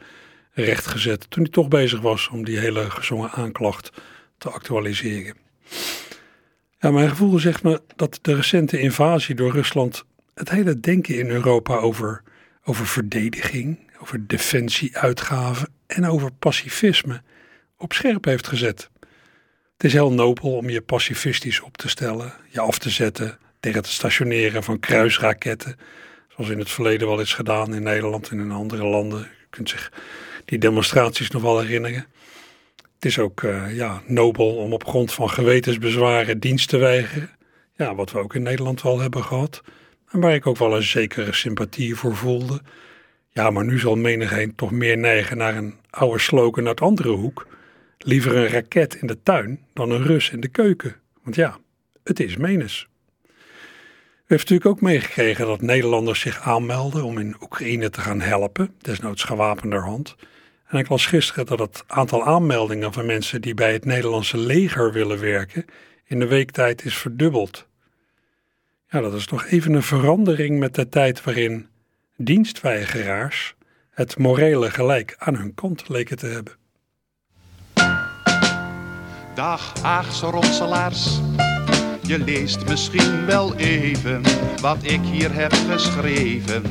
rechtgezet 0.53 1.31
toen 1.31 1.43
hij 1.43 1.53
toch 1.53 1.69
bezig 1.69 2.01
was 2.01 2.29
om 2.29 2.45
die 2.45 2.59
hele 2.59 2.91
gezongen 2.91 3.31
aanklacht 3.31 3.91
te 4.39 4.51
actualiseren. 4.51 5.37
Ja, 6.79 6.91
mijn 6.91 7.09
gevoel 7.09 7.39
zegt 7.39 7.63
me 7.63 7.81
dat 7.97 8.19
de 8.23 8.35
recente 8.35 8.79
invasie 8.79 9.35
door 9.35 9.53
Rusland 9.53 10.05
het 10.35 10.51
hele 10.51 10.81
denken 10.81 11.19
in 11.19 11.31
Europa 11.31 11.77
over, 11.77 12.23
over 12.65 12.87
verdediging, 12.87 13.79
over 14.03 14.27
defensieuitgaven 14.27 15.69
en 15.87 16.07
over 16.07 16.33
pacifisme 16.33 17.23
op 17.77 17.93
scherp 17.93 18.25
heeft 18.25 18.47
gezet. 18.47 18.91
Het 19.73 19.85
is 19.85 19.93
heel 19.93 20.13
nobel 20.13 20.57
om 20.57 20.71
je 20.71 20.81
pacifistisch 20.81 21.61
op 21.61 21.77
te 21.77 21.89
stellen, 21.89 22.33
je 22.49 22.61
af 22.61 22.79
te 22.79 22.91
zetten 22.91 23.39
tegen 23.61 23.79
het 23.79 23.89
stationeren 23.89 24.63
van 24.63 24.81
kruisraketten, 24.81 25.77
zoals 26.29 26.51
in 26.51 26.59
het 26.59 26.71
verleden 26.71 27.09
wel 27.09 27.21
is 27.21 27.35
gedaan 27.35 27.75
in 27.75 27.83
Nederland 27.83 28.29
en 28.29 28.39
in 28.39 28.51
andere 28.51 28.85
landen. 28.85 29.19
Je 29.19 29.47
kunt 29.51 29.69
zich 29.69 29.93
die 30.45 30.59
demonstraties 30.59 31.31
nog 31.31 31.43
wel 31.43 31.61
herinneren. 31.61 32.07
Het 32.95 33.05
is 33.05 33.19
ook 33.19 33.43
uh, 33.43 33.77
ja, 33.77 34.03
nobel 34.07 34.57
om 34.57 34.73
op 34.73 34.87
grond 34.87 35.13
van 35.13 35.31
gewetensbezwaren 35.31 36.39
dienst 36.39 36.69
te 36.69 36.77
weigeren. 36.77 37.31
Ja, 37.77 37.95
wat 37.95 38.11
we 38.13 38.19
ook 38.19 38.35
in 38.35 38.43
Nederland 38.43 38.83
wel 38.83 39.01
hebben 39.01 39.25
gehad. 39.25 39.63
En 40.11 40.21
waar 40.21 40.35
ik 40.35 40.47
ook 40.47 40.59
wel 40.59 40.77
een 40.77 40.83
zekere 40.83 41.33
sympathie 41.33 41.95
voor 41.95 42.17
voelde. 42.17 42.61
Ja, 43.35 43.51
maar 43.51 43.65
nu 43.65 43.79
zal 43.79 43.97
menigeen 43.97 44.55
toch 44.55 44.71
meer 44.71 44.99
neigen 44.99 45.37
naar 45.37 45.57
een 45.57 45.75
oude 45.91 46.19
slogan 46.19 46.67
uit 46.67 46.81
andere 46.81 47.09
hoek. 47.09 47.47
Liever 47.99 48.37
een 48.37 48.49
raket 48.49 48.95
in 48.95 49.07
de 49.07 49.23
tuin 49.23 49.61
dan 49.73 49.91
een 49.91 50.03
Rus 50.03 50.31
in 50.31 50.41
de 50.41 50.49
keuken. 50.49 50.97
Want 51.23 51.37
ja, 51.37 51.59
het 52.05 52.21
is 52.21 52.37
menens. 52.37 52.89
U 53.27 54.35
heeft 54.35 54.51
natuurlijk 54.51 54.71
ook 54.71 54.81
meegekregen 54.81 55.47
dat 55.47 55.61
Nederlanders 55.61 56.21
zich 56.21 56.41
aanmelden 56.41 57.05
om 57.05 57.19
in 57.19 57.37
Oekraïne 57.41 57.91
te 57.91 58.01
gaan 58.01 58.21
helpen, 58.21 58.75
desnoods 58.79 59.25
gewapenderhand. 59.25 60.17
En 60.67 60.79
ik 60.79 60.89
las 60.89 61.07
gisteren 61.07 61.47
dat 61.47 61.59
het 61.59 61.85
aantal 61.87 62.25
aanmeldingen 62.25 62.93
van 62.93 63.07
mensen 63.07 63.41
die 63.41 63.55
bij 63.55 63.73
het 63.73 63.85
Nederlandse 63.85 64.39
leger 64.39 64.93
willen 64.93 65.21
werken 65.21 65.65
in 66.05 66.19
de 66.19 66.27
weektijd 66.27 66.85
is 66.85 66.97
verdubbeld. 66.97 67.69
Ja, 68.89 69.01
dat 69.01 69.15
is 69.15 69.27
toch 69.27 69.47
even 69.47 69.73
een 69.73 69.83
verandering 69.83 70.59
met 70.59 70.75
de 70.75 70.89
tijd 70.89 71.25
waarin 71.25 71.69
dienstweigeraars 72.17 73.55
het 73.91 74.19
morele 74.19 74.71
gelijk 74.71 75.15
aan 75.19 75.37
hun 75.37 75.55
kant 75.55 75.89
leken 75.89 76.17
te 76.17 76.27
hebben. 76.27 76.53
Dag 79.35 79.83
Haagse 79.83 80.27
ronselaars, 80.27 81.21
je 82.03 82.19
leest 82.19 82.69
misschien 82.69 83.27
wel 83.27 83.57
even 83.57 84.23
wat 84.61 84.79
ik 84.83 85.01
hier 85.01 85.35
heb 85.35 85.53
geschreven. 85.53 86.63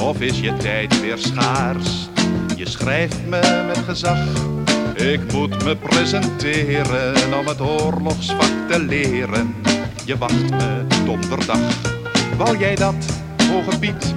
Of 0.00 0.20
is 0.20 0.40
je 0.40 0.56
tijd 0.56 1.00
weer 1.00 1.18
schaars? 1.18 2.08
Je 2.56 2.68
schrijft 2.68 3.26
me 3.26 3.64
met 3.66 3.78
gezag. 3.78 4.18
Ik 4.94 5.32
moet 5.32 5.64
me 5.64 5.76
presenteren 5.76 7.38
om 7.38 7.46
het 7.46 7.60
oorlogsvak 7.60 8.70
te 8.70 8.80
leren. 8.80 9.54
Je 10.04 10.18
wacht 10.18 10.50
me 10.50 10.86
donderdag. 11.04 11.82
Wou 12.36 12.58
jij 12.58 12.74
dat, 12.74 13.22
hoge 13.50 13.78
Piet? 13.78 14.14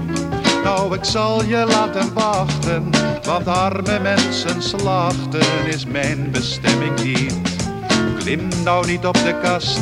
Nou, 0.63 0.95
ik 0.95 1.03
zal 1.03 1.43
je 1.43 1.65
laten 1.67 2.13
wachten, 2.13 2.89
want 3.23 3.47
arme 3.47 3.99
mensen 3.99 4.61
slachten 4.61 5.65
is 5.65 5.85
mijn 5.85 6.31
bestemming 6.31 7.03
niet. 7.03 7.35
Klim 8.17 8.47
nou 8.63 8.85
niet 8.87 9.05
op 9.05 9.13
de 9.13 9.39
kast, 9.41 9.81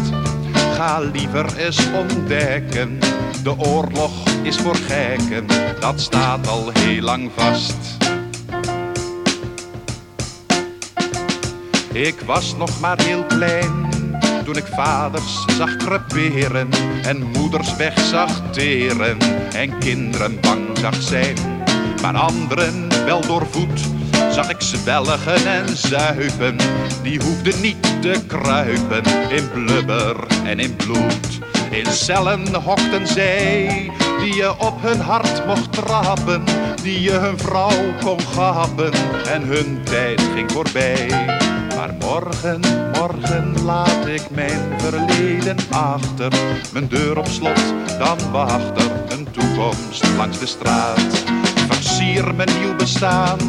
ga 0.76 1.00
liever 1.00 1.58
eens 1.58 1.88
ontdekken. 1.92 3.00
De 3.44 3.58
oorlog 3.58 4.12
is 4.42 4.58
voor 4.58 4.76
gekken, 4.76 5.46
dat 5.80 6.02
staat 6.02 6.48
al 6.48 6.70
heel 6.74 7.02
lang 7.02 7.32
vast. 7.36 7.78
Ik 11.94 12.22
was 12.26 12.56
nog 12.56 12.80
maar 12.80 13.02
heel 13.02 13.24
klein 13.24 13.90
toen 14.44 14.58
ik 14.58 14.66
vaders 14.66 15.46
zag 15.58 15.76
creperen 15.76 16.70
en 17.04 17.24
moeders 17.24 17.76
weg 17.76 18.00
zag 18.00 18.42
teren 18.52 19.18
en 19.54 19.78
kinderen 19.78 20.40
bang 20.40 20.78
zag 20.78 20.96
zijn. 20.96 21.36
Maar 22.02 22.16
anderen 22.16 22.88
wel 23.06 23.22
doorvoed 23.22 23.80
zag 24.32 24.50
ik 24.50 24.62
zwelgen 24.62 25.46
en 25.46 25.78
zuipen. 25.78 26.58
Die 27.04 27.22
hoefden 27.24 27.62
niet 27.62 28.02
te 28.02 28.22
kruipen 28.28 29.04
in 29.30 29.50
blubber 29.54 30.16
en 30.46 30.60
in 30.60 30.76
bloed. 30.76 31.40
In 31.70 31.86
cellen 31.86 32.56
hokten 32.56 33.08
zij, 33.08 33.92
die 34.20 34.36
je 34.36 34.60
op 34.60 34.82
hun 34.82 35.00
hart 35.00 35.46
mocht 35.46 35.72
trappen. 35.72 36.44
Die 36.84 37.02
je 37.02 37.12
hun 37.12 37.38
vrouw 37.38 37.94
kon 38.04 38.20
gapen 38.22 38.94
en 39.34 39.42
hun 39.42 39.80
tijd 39.84 40.22
ging 40.36 40.52
voorbij. 40.52 41.41
Morgen, 42.00 42.62
morgen 42.94 43.64
laat 43.64 44.08
ik 44.08 44.30
mijn 44.30 44.80
verleden 44.80 45.56
achter. 45.70 46.32
Mijn 46.74 46.88
deur 46.88 47.18
op 47.18 47.28
slot, 47.28 47.74
dan 48.00 48.32
wacht 48.32 48.82
er 48.82 48.92
een 49.18 49.28
toekomst 49.32 50.16
langs 50.18 50.40
de 50.40 50.46
straat. 50.46 51.24
Versier 51.68 52.36
mijn 52.36 52.50
nieuw 52.60 52.76
bestaan. 52.76 53.40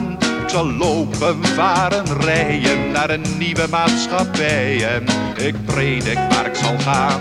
Ik 0.43 0.49
zal 0.49 0.71
lopen, 0.73 1.45
varen, 1.45 2.21
rijden 2.21 2.91
naar 2.91 3.11
een 3.11 3.25
nieuwe 3.39 3.67
maatschappij. 3.71 4.95
En 4.95 5.05
ik 5.37 5.55
predik 5.65 6.19
waar 6.29 6.47
ik 6.47 6.55
zal 6.55 6.79
gaan. 6.79 7.21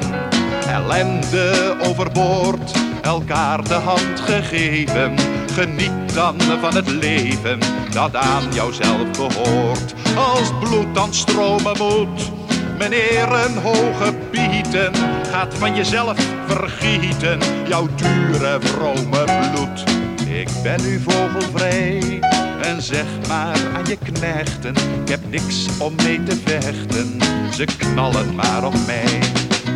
Ellende 0.68 1.76
overboord, 1.82 2.72
elkaar 3.02 3.64
de 3.64 3.74
hand 3.74 4.20
gegeven. 4.20 5.16
Geniet 5.54 6.14
dan 6.14 6.42
van 6.42 6.76
het 6.76 6.88
leven 6.88 7.60
dat 7.94 8.16
aan 8.16 8.54
jouzelf 8.54 9.12
behoort. 9.12 9.94
Als 10.16 10.52
bloed 10.60 10.96
dan 10.96 11.14
stromen 11.14 11.78
moet, 11.78 12.32
meneer 12.78 13.32
een 13.32 13.58
hoge 13.58 14.14
bieten. 14.32 14.94
Gaat 15.32 15.54
van 15.54 15.76
jezelf 15.76 16.18
vergieten, 16.48 17.40
jouw 17.68 17.88
dure 17.96 18.60
vrome 18.60 19.24
bloed. 19.24 19.84
Ik 20.30 20.50
ben 20.64 20.82
nu 20.82 21.00
vogelvrij 21.00 22.20
en 22.62 22.82
zeg 22.82 23.06
maar 23.28 23.58
aan 23.76 23.86
je 23.86 23.98
knechten. 23.98 24.76
Ik 24.76 25.10
heb 25.10 25.20
niks 25.30 25.66
om 25.80 25.96
mee 25.96 26.24
te 26.24 26.42
vechten, 26.46 27.20
ze 27.54 27.66
knallen 27.78 28.36
maar 28.36 28.66
op 28.66 28.76
mij. 28.86 29.20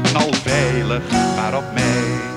Knal 0.03 0.33
veilig 0.33 1.11
maar 1.35 1.57
op 1.57 1.73
mij. 1.73 2.34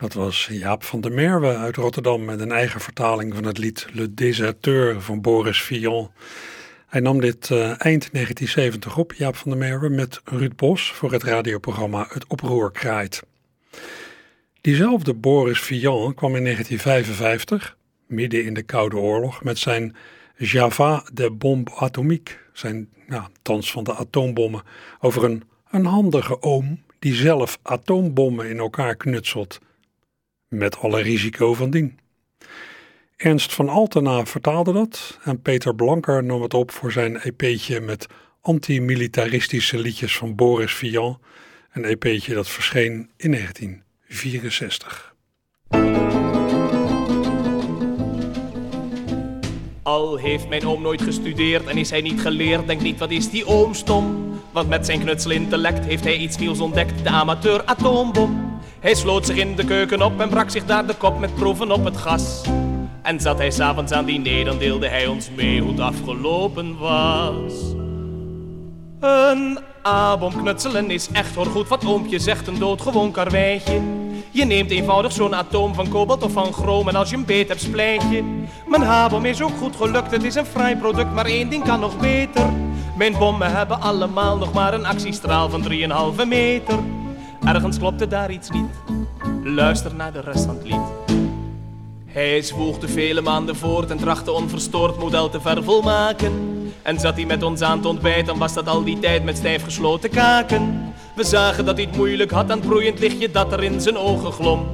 Dat 0.00 0.12
was 0.12 0.48
Jaap 0.50 0.84
van 0.84 1.00
der 1.00 1.12
Merwe 1.12 1.56
uit 1.56 1.76
Rotterdam 1.76 2.24
met 2.24 2.40
een 2.40 2.52
eigen 2.52 2.80
vertaling 2.80 3.34
van 3.34 3.44
het 3.44 3.58
lied 3.58 3.86
Le 3.92 4.14
Déserteur 4.14 5.00
van 5.00 5.20
Boris 5.20 5.62
Vian. 5.62 6.10
Hij 6.86 7.00
nam 7.00 7.20
dit 7.20 7.48
uh, 7.50 7.58
eind 7.60 8.12
1970 8.12 8.96
op, 8.96 9.12
Jaap 9.12 9.36
van 9.36 9.50
der 9.50 9.60
Merwe, 9.60 9.88
met 9.88 10.20
Ruud 10.24 10.56
Bos 10.56 10.92
voor 10.92 11.12
het 11.12 11.22
radioprogramma 11.22 12.06
Het 12.08 12.26
Oproer 12.26 12.70
Kraait. 12.72 13.22
Diezelfde 14.60 15.14
Boris 15.14 15.60
Vian 15.60 16.14
kwam 16.14 16.36
in 16.36 16.42
1955, 16.42 17.76
midden 18.06 18.44
in 18.44 18.54
de 18.54 18.62
Koude 18.62 18.96
Oorlog, 18.96 19.42
met 19.42 19.58
zijn 19.58 19.96
Java 20.36 21.04
de 21.12 21.30
Bombe 21.30 21.70
Atomique, 21.74 22.36
zijn 22.52 22.88
ja, 23.08 23.30
dans 23.42 23.70
van 23.70 23.84
de 23.84 23.94
atoombommen, 23.94 24.62
over 25.00 25.24
een, 25.24 25.42
een 25.70 25.84
handige 25.84 26.42
oom 26.42 26.82
die 26.98 27.14
zelf 27.14 27.58
atoombommen 27.62 28.48
in 28.48 28.58
elkaar 28.58 28.96
knutselt 28.96 29.60
met 30.50 30.78
alle 30.78 31.02
risico 31.02 31.54
van 31.54 31.70
dien. 31.70 31.98
Ernst 33.16 33.54
van 33.54 33.68
Altena 33.68 34.26
vertaalde 34.26 34.72
dat 34.72 35.18
en 35.24 35.42
Peter 35.42 35.74
Blanker 35.74 36.24
nam 36.24 36.42
het 36.42 36.54
op 36.54 36.70
voor 36.70 36.92
zijn 36.92 37.16
EP'tje 37.16 37.80
met 37.80 38.06
antimilitaristische 38.40 39.78
liedjes 39.78 40.16
van 40.16 40.34
Boris 40.34 40.74
Vian, 40.74 41.20
een 41.72 41.84
EP'tje 41.84 42.34
dat 42.34 42.48
verscheen 42.48 43.10
in 43.16 43.30
1964. 43.30 45.14
Al 49.82 50.16
heeft 50.16 50.48
mijn 50.48 50.66
oom 50.66 50.82
nooit 50.82 51.02
gestudeerd 51.02 51.66
en 51.66 51.78
is 51.78 51.90
hij 51.90 52.00
niet 52.00 52.20
geleerd, 52.20 52.66
denk 52.66 52.80
niet 52.80 52.98
wat 52.98 53.10
is 53.10 53.30
die 53.30 53.46
oom 53.46 53.74
stom. 53.74 54.32
Want 54.52 54.68
met 54.68 54.86
zijn 54.86 55.00
knutselintellect 55.00 55.84
heeft 55.84 56.04
hij 56.04 56.16
iets 56.16 56.38
nieuws 56.38 56.60
ontdekt, 56.60 57.02
de 57.02 57.08
amateur 57.08 57.64
atoombom. 57.64 58.49
Hij 58.80 58.94
sloot 58.94 59.26
zich 59.26 59.36
in 59.36 59.54
de 59.54 59.64
keuken 59.64 60.02
op 60.02 60.20
en 60.20 60.28
brak 60.28 60.50
zich 60.50 60.64
daar 60.64 60.86
de 60.86 60.94
kop 60.94 61.18
met 61.18 61.34
proeven 61.34 61.72
op 61.72 61.84
het 61.84 61.96
gas. 61.96 62.42
En 63.02 63.20
zat 63.20 63.38
hij 63.38 63.50
s'avonds 63.50 63.92
aan 63.92 64.04
diner, 64.04 64.44
dan 64.44 64.58
deelde 64.58 64.88
hij 64.88 65.06
ons 65.06 65.30
mee 65.36 65.60
hoe 65.60 65.70
het 65.70 65.80
afgelopen 65.80 66.78
was. 66.78 67.52
Een 69.00 69.58
A-bom 69.86 70.36
knutselen 70.36 70.90
is 70.90 71.08
echt 71.12 71.34
hoor 71.34 71.46
goed 71.46 71.68
wat 71.68 71.86
oompje 71.86 72.18
zegt, 72.18 72.46
een 72.46 72.58
doodgewoon 72.58 73.10
karweitje. 73.10 73.80
Je 74.30 74.44
neemt 74.44 74.70
eenvoudig 74.70 75.12
zo'n 75.12 75.34
atoom 75.34 75.74
van 75.74 75.88
kobalt 75.88 76.22
of 76.22 76.32
van 76.32 76.52
chroom 76.52 76.88
en 76.88 76.96
als 76.96 77.10
je 77.10 77.16
een 77.16 77.24
beet 77.24 77.48
hebt 77.48 77.60
splijt. 77.60 78.02
Mijn 78.66 78.82
H-bom 78.82 79.24
is 79.24 79.42
ook 79.42 79.56
goed 79.58 79.76
gelukt, 79.76 80.10
het 80.10 80.24
is 80.24 80.34
een 80.34 80.46
fraai 80.46 80.76
product, 80.76 81.14
maar 81.14 81.26
één 81.26 81.48
ding 81.50 81.64
kan 81.64 81.80
nog 81.80 81.98
beter. 81.98 82.52
Mijn 82.96 83.18
bommen 83.18 83.56
hebben 83.56 83.80
allemaal 83.80 84.36
nog 84.36 84.52
maar 84.52 84.74
een 84.74 84.86
actiestraal 84.86 85.50
van 85.50 85.62
3,5 86.20 86.26
meter. 86.26 86.78
Ergens 87.44 87.78
klopte 87.78 88.08
daar 88.08 88.30
iets 88.30 88.50
niet. 88.50 88.70
Luister 89.44 89.94
naar 89.94 90.12
de 90.12 90.20
rest 90.20 90.44
van 90.44 90.54
het 90.54 90.64
lied. 90.64 91.18
Hij 92.06 92.42
zwoegde 92.42 92.88
vele 92.88 93.20
maanden 93.20 93.56
voort 93.56 93.90
en 93.90 93.98
trachtte 93.98 94.32
onverstoord 94.32 94.98
model 94.98 95.28
te 95.28 95.40
vervolmaken. 95.40 96.32
En 96.82 97.00
zat 97.00 97.14
hij 97.14 97.24
met 97.24 97.42
ons 97.42 97.60
aan 97.60 97.76
het 97.76 97.86
ontbijt, 97.86 98.26
dan 98.26 98.38
was 98.38 98.54
dat 98.54 98.68
al 98.68 98.84
die 98.84 98.98
tijd 98.98 99.24
met 99.24 99.36
stijf 99.36 99.64
gesloten 99.64 100.10
kaken. 100.10 100.92
We 101.16 101.24
zagen 101.24 101.64
dat 101.64 101.76
hij 101.76 101.86
het 101.86 101.96
moeilijk 101.96 102.30
had 102.30 102.50
aan 102.50 102.58
het 102.58 102.68
broeiend 102.68 102.98
lichtje 102.98 103.30
dat 103.30 103.52
er 103.52 103.62
in 103.62 103.80
zijn 103.80 103.96
ogen 103.96 104.32
glom. 104.32 104.66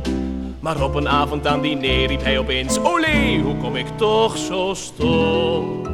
Maar 0.60 0.82
op 0.82 0.94
een 0.94 1.08
avond 1.08 1.46
aan 1.46 1.60
diner 1.60 2.06
riep 2.06 2.22
hij 2.22 2.38
opeens: 2.38 2.78
Olé, 2.78 3.40
hoe 3.42 3.56
kom 3.56 3.76
ik 3.76 3.86
toch 3.96 4.36
zo 4.36 4.74
stom? 4.74 5.84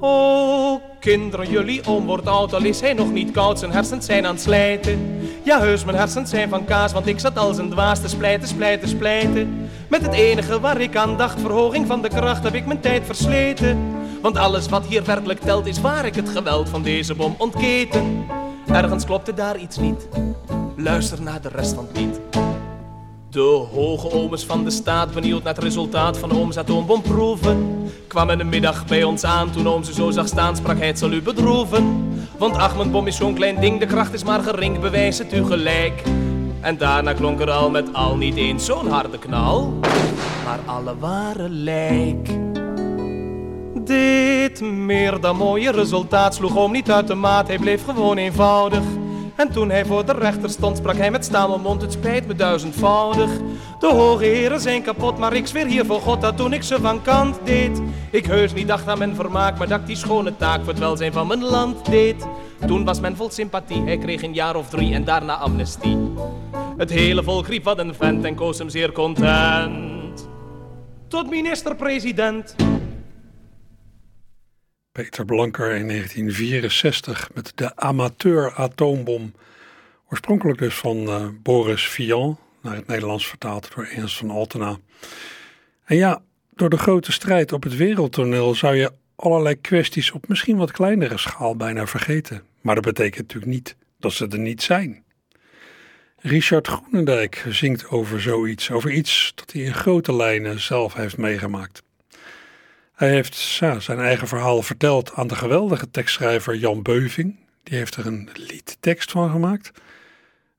Oh, 0.00 0.80
kinderen, 1.00 1.50
jullie 1.50 1.84
oom 1.86 2.06
wordt 2.06 2.26
oud, 2.26 2.54
al 2.54 2.64
is 2.64 2.80
hij 2.80 2.92
nog 2.92 3.12
niet 3.12 3.30
koud, 3.30 3.58
zijn 3.58 3.72
hersens 3.72 4.06
zijn 4.06 4.26
aan 4.26 4.34
het 4.34 4.42
slijten. 4.42 5.20
Ja, 5.44 5.60
heus, 5.60 5.84
mijn 5.84 5.96
hersens 5.96 6.30
zijn 6.30 6.48
van 6.48 6.64
kaas, 6.64 6.92
want 6.92 7.06
ik 7.06 7.20
zat 7.20 7.38
als 7.38 7.58
een 7.58 7.70
dwaas 7.70 8.00
te 8.00 8.08
splijten, 8.08 8.48
splijten, 8.48 8.88
splijten. 8.88 9.68
Met 9.88 10.02
het 10.02 10.12
enige 10.12 10.60
waar 10.60 10.80
ik 10.80 10.96
aan 10.96 11.16
dacht, 11.16 11.40
verhoging 11.40 11.86
van 11.86 12.02
de 12.02 12.08
kracht, 12.08 12.42
heb 12.44 12.54
ik 12.54 12.66
mijn 12.66 12.80
tijd 12.80 13.06
versleten. 13.06 13.78
Want 14.22 14.36
alles 14.36 14.68
wat 14.68 14.84
hier 14.86 15.04
werkelijk 15.04 15.40
telt, 15.40 15.66
is 15.66 15.80
waar 15.80 16.06
ik 16.06 16.14
het 16.14 16.28
geweld 16.28 16.68
van 16.68 16.82
deze 16.82 17.14
bom 17.14 17.34
ontketen. 17.38 18.26
Ergens 18.66 19.04
klopte 19.04 19.34
daar 19.34 19.58
iets 19.58 19.76
niet. 19.76 20.08
Luister 20.76 21.22
naar 21.22 21.40
de 21.40 21.48
rest 21.48 21.74
van 21.74 21.86
het 21.88 21.96
lied. 21.96 22.20
De 23.30 23.66
hoge 23.72 24.12
ooms 24.12 24.44
van 24.44 24.64
de 24.64 24.70
staat, 24.70 25.14
benieuwd 25.14 25.42
naar 25.42 25.54
het 25.54 25.62
resultaat 25.62 26.18
van 26.18 26.32
ooms 26.32 26.56
atoombomproeven, 26.56 27.88
kwamen 28.06 28.40
een 28.40 28.48
middag 28.48 28.86
bij 28.86 29.02
ons 29.02 29.24
aan. 29.24 29.50
Toen 29.50 29.68
oom 29.68 29.84
ze 29.84 29.92
zo 29.92 30.10
zag 30.10 30.26
staan, 30.26 30.56
sprak 30.56 30.78
hij, 30.78 30.86
het 30.86 30.98
zal 30.98 31.12
u 31.12 31.22
bedroeven. 31.22 32.12
Want 32.38 32.56
ach, 32.56 32.76
mijn 32.76 32.90
bom 32.90 33.06
is 33.06 33.16
zo'n 33.16 33.34
klein 33.34 33.60
ding, 33.60 33.80
de 33.80 33.86
kracht 33.86 34.12
is 34.12 34.24
maar 34.24 34.40
gering, 34.40 34.80
bewijs 34.80 35.18
het 35.18 35.32
u 35.32 35.44
gelijk. 35.44 36.02
En 36.60 36.76
daarna 36.76 37.12
klonk 37.12 37.40
er 37.40 37.50
al 37.50 37.70
met 37.70 37.92
al 37.92 38.16
niet 38.16 38.36
eens 38.36 38.64
zo'n 38.64 38.88
harde 38.88 39.18
knal, 39.18 39.78
maar 40.44 40.58
alle 40.64 40.98
waren 40.98 41.50
lijk. 41.50 42.28
Dit 43.84 44.60
meer 44.60 45.20
dan 45.20 45.36
mooie 45.36 45.70
resultaat 45.70 46.34
sloeg 46.34 46.56
oom 46.56 46.72
niet 46.72 46.90
uit 46.90 47.06
de 47.06 47.14
maat, 47.14 47.46
hij 47.46 47.58
bleef 47.58 47.84
gewoon 47.84 48.16
eenvoudig. 48.16 48.82
En 49.36 49.52
toen 49.52 49.70
hij 49.70 49.84
voor 49.84 50.06
de 50.06 50.12
rechter 50.12 50.50
stond, 50.50 50.76
sprak 50.76 50.96
hij 50.96 51.10
met 51.10 51.24
stamelmond, 51.24 51.82
het 51.82 51.92
spijt 51.92 52.26
me 52.26 52.34
duizendvoudig. 52.34 53.30
De 53.80 53.92
hoge 53.92 54.24
heren 54.24 54.60
zijn 54.60 54.82
kapot, 54.82 55.18
maar 55.18 55.32
ik 55.32 55.46
zweer 55.46 55.66
hier 55.66 55.84
voor 55.84 56.00
God 56.00 56.20
dat 56.20 56.36
toen 56.36 56.52
ik 56.52 56.62
ze 56.62 56.80
van 56.80 57.02
kant 57.02 57.38
deed. 57.44 57.80
Ik 58.10 58.26
heus 58.26 58.52
niet 58.52 58.68
dacht 58.68 58.88
aan 58.88 58.98
mijn 58.98 59.14
vermaak, 59.14 59.58
maar 59.58 59.68
dat 59.68 59.80
ik 59.80 59.86
die 59.86 59.96
schone 59.96 60.36
taak 60.36 60.58
voor 60.58 60.68
het 60.68 60.78
welzijn 60.78 61.12
van 61.12 61.26
mijn 61.26 61.44
land 61.44 61.86
deed. 61.86 62.26
Toen 62.66 62.84
was 62.84 63.00
men 63.00 63.16
vol 63.16 63.30
sympathie, 63.30 63.82
hij 63.82 63.98
kreeg 63.98 64.22
een 64.22 64.34
jaar 64.34 64.56
of 64.56 64.68
drie 64.68 64.94
en 64.94 65.04
daarna 65.04 65.36
amnestie. 65.36 65.98
Het 66.76 66.90
hele 66.90 67.22
volk 67.22 67.46
riep 67.46 67.64
wat 67.64 67.78
een 67.78 67.94
vent 67.94 68.24
en 68.24 68.34
koos 68.34 68.58
hem 68.58 68.68
zeer 68.68 68.92
content. 68.92 70.28
Tot 71.08 71.30
minister-president. 71.30 72.54
Peter 74.94 75.24
Blanker 75.24 75.70
in 75.70 75.88
1964 75.88 77.30
met 77.34 77.52
de 77.54 77.76
amateur-atoombom. 77.76 79.34
Oorspronkelijk 80.10 80.58
dus 80.58 80.74
van 80.74 80.96
uh, 80.96 81.28
Boris 81.42 81.88
Vian, 81.88 82.38
naar 82.62 82.74
het 82.74 82.86
Nederlands 82.86 83.26
vertaald 83.26 83.74
door 83.74 83.84
Ernst 83.84 84.16
van 84.16 84.30
Altena. 84.30 84.78
En 85.84 85.96
ja, 85.96 86.22
door 86.54 86.70
de 86.70 86.78
grote 86.78 87.12
strijd 87.12 87.52
op 87.52 87.62
het 87.62 87.76
wereldtoneel 87.76 88.54
zou 88.54 88.74
je 88.74 88.92
allerlei 89.16 89.60
kwesties 89.60 90.10
op 90.10 90.28
misschien 90.28 90.56
wat 90.56 90.70
kleinere 90.70 91.18
schaal 91.18 91.56
bijna 91.56 91.86
vergeten. 91.86 92.42
Maar 92.60 92.74
dat 92.74 92.84
betekent 92.84 93.26
natuurlijk 93.26 93.52
niet 93.52 93.76
dat 93.98 94.12
ze 94.12 94.28
er 94.28 94.38
niet 94.38 94.62
zijn. 94.62 95.04
Richard 96.16 96.66
Groenendijk 96.66 97.44
zingt 97.48 97.88
over 97.88 98.20
zoiets, 98.20 98.70
over 98.70 98.90
iets 98.90 99.32
dat 99.34 99.52
hij 99.52 99.62
in 99.62 99.74
grote 99.74 100.14
lijnen 100.14 100.60
zelf 100.60 100.94
heeft 100.94 101.16
meegemaakt. 101.16 101.82
Hij 102.94 103.10
heeft 103.10 103.36
zijn 103.78 103.98
eigen 103.98 104.28
verhaal 104.28 104.62
verteld 104.62 105.12
aan 105.14 105.26
de 105.26 105.34
geweldige 105.34 105.90
tekstschrijver 105.90 106.56
Jan 106.56 106.82
Beuving. 106.82 107.36
Die 107.62 107.78
heeft 107.78 107.96
er 107.96 108.06
een 108.06 108.28
liedtekst 108.34 109.10
van 109.10 109.30
gemaakt. 109.30 109.70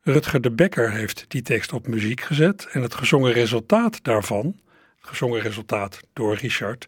Rutger 0.01 0.41
de 0.41 0.51
Bekker 0.51 0.91
heeft 0.91 1.25
die 1.27 1.41
tekst 1.41 1.73
op 1.73 1.88
muziek 1.88 2.21
gezet 2.21 2.67
en 2.71 2.81
het 2.81 2.95
gezongen 2.95 3.31
resultaat 3.31 4.03
daarvan, 4.03 4.59
gezongen 4.99 5.41
resultaat 5.41 5.99
door 6.13 6.36
Richard, 6.36 6.88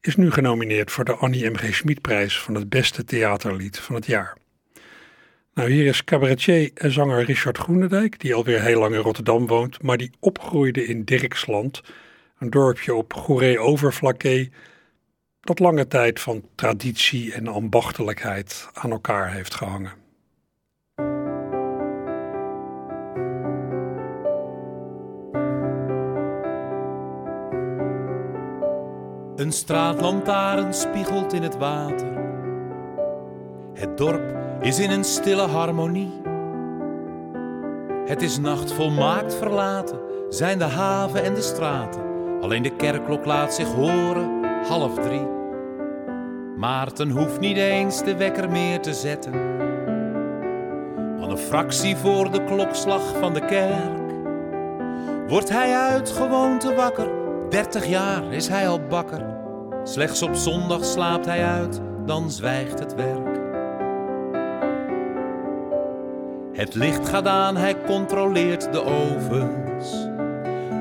is 0.00 0.16
nu 0.16 0.30
genomineerd 0.30 0.90
voor 0.90 1.04
de 1.04 1.14
Annie 1.14 1.50
M.G. 1.50 1.74
Schmidprijs 1.74 2.40
van 2.40 2.54
het 2.54 2.68
beste 2.68 3.04
theaterlied 3.04 3.78
van 3.78 3.94
het 3.94 4.06
jaar. 4.06 4.36
Nou, 5.54 5.70
hier 5.70 5.86
is 5.86 6.04
cabaretier 6.04 6.70
en 6.74 6.92
zanger 6.92 7.24
Richard 7.24 7.58
Groenendijk, 7.58 8.20
die 8.20 8.34
alweer 8.34 8.62
heel 8.62 8.78
lang 8.78 8.94
in 8.94 9.00
Rotterdam 9.00 9.46
woont, 9.46 9.82
maar 9.82 9.96
die 9.96 10.12
opgroeide 10.20 10.86
in 10.86 11.04
Dirksland, 11.04 11.80
Een 12.38 12.50
dorpje 12.50 12.94
op 12.94 13.12
Goeree-Overflakkee 13.12 14.52
dat 15.40 15.58
lange 15.58 15.86
tijd 15.86 16.20
van 16.20 16.48
traditie 16.54 17.34
en 17.34 17.48
ambachtelijkheid 17.48 18.68
aan 18.72 18.90
elkaar 18.90 19.32
heeft 19.32 19.54
gehangen. 19.54 19.92
Een 29.36 29.52
straatlantaarn 29.52 30.74
spiegelt 30.74 31.32
in 31.32 31.42
het 31.42 31.56
water. 31.56 32.16
Het 33.74 33.96
dorp 33.96 34.36
is 34.60 34.78
in 34.78 34.90
een 34.90 35.04
stille 35.04 35.46
harmonie. 35.46 36.20
Het 38.04 38.22
is 38.22 38.38
nacht 38.38 38.72
volmaakt 38.72 39.34
verlaten, 39.34 40.00
zijn 40.28 40.58
de 40.58 40.64
haven 40.64 41.22
en 41.22 41.34
de 41.34 41.42
straten. 41.42 42.07
Alleen 42.40 42.62
de 42.62 42.76
kerkklok 42.76 43.24
laat 43.24 43.54
zich 43.54 43.72
horen, 43.72 44.44
half 44.68 44.94
drie. 44.94 45.26
Maarten 46.56 47.10
hoeft 47.10 47.40
niet 47.40 47.56
eens 47.56 48.02
de 48.04 48.16
wekker 48.16 48.50
meer 48.50 48.80
te 48.80 48.92
zetten. 48.92 49.32
Want 51.18 51.32
een 51.32 51.38
fractie 51.38 51.96
voor 51.96 52.30
de 52.30 52.44
klokslag 52.44 53.02
van 53.20 53.34
de 53.34 53.44
kerk 53.44 54.12
wordt 55.28 55.48
hij 55.48 55.74
uit 55.74 56.10
gewoonte 56.10 56.74
wakker. 56.74 57.08
Dertig 57.48 57.86
jaar 57.86 58.32
is 58.32 58.48
hij 58.48 58.68
al 58.68 58.80
bakker. 58.80 59.36
Slechts 59.84 60.22
op 60.22 60.34
zondag 60.34 60.84
slaapt 60.84 61.26
hij 61.26 61.44
uit, 61.44 61.80
dan 62.04 62.30
zwijgt 62.30 62.78
het 62.78 62.94
werk. 62.94 63.38
Het 66.52 66.74
licht 66.74 67.08
gaat 67.08 67.26
aan, 67.26 67.56
hij 67.56 67.76
controleert 67.86 68.72
de 68.72 68.84
ovens, 68.84 70.07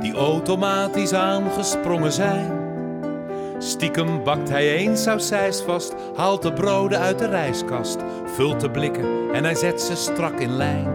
die 0.02 0.14
automatisch 0.14 1.14
aangesprongen 1.14 2.12
zijn. 2.12 2.66
Stiekem 3.58 4.24
bakt 4.24 4.50
hij 4.50 4.76
eens 4.76 5.04
sausijs 5.04 5.62
vast, 5.62 5.96
haalt 6.16 6.42
de 6.42 6.54
broden 6.54 7.00
uit 7.00 7.20
de 7.20 7.28
rijskast, 7.28 7.98
vult 8.26 8.60
de 8.60 8.72
blikken 8.72 9.34
en 9.34 9.44
hij 9.44 9.56
zet 9.56 9.82
ze 9.82 9.96
strak 9.96 10.40
in 10.40 10.56
lijn. 10.56 10.88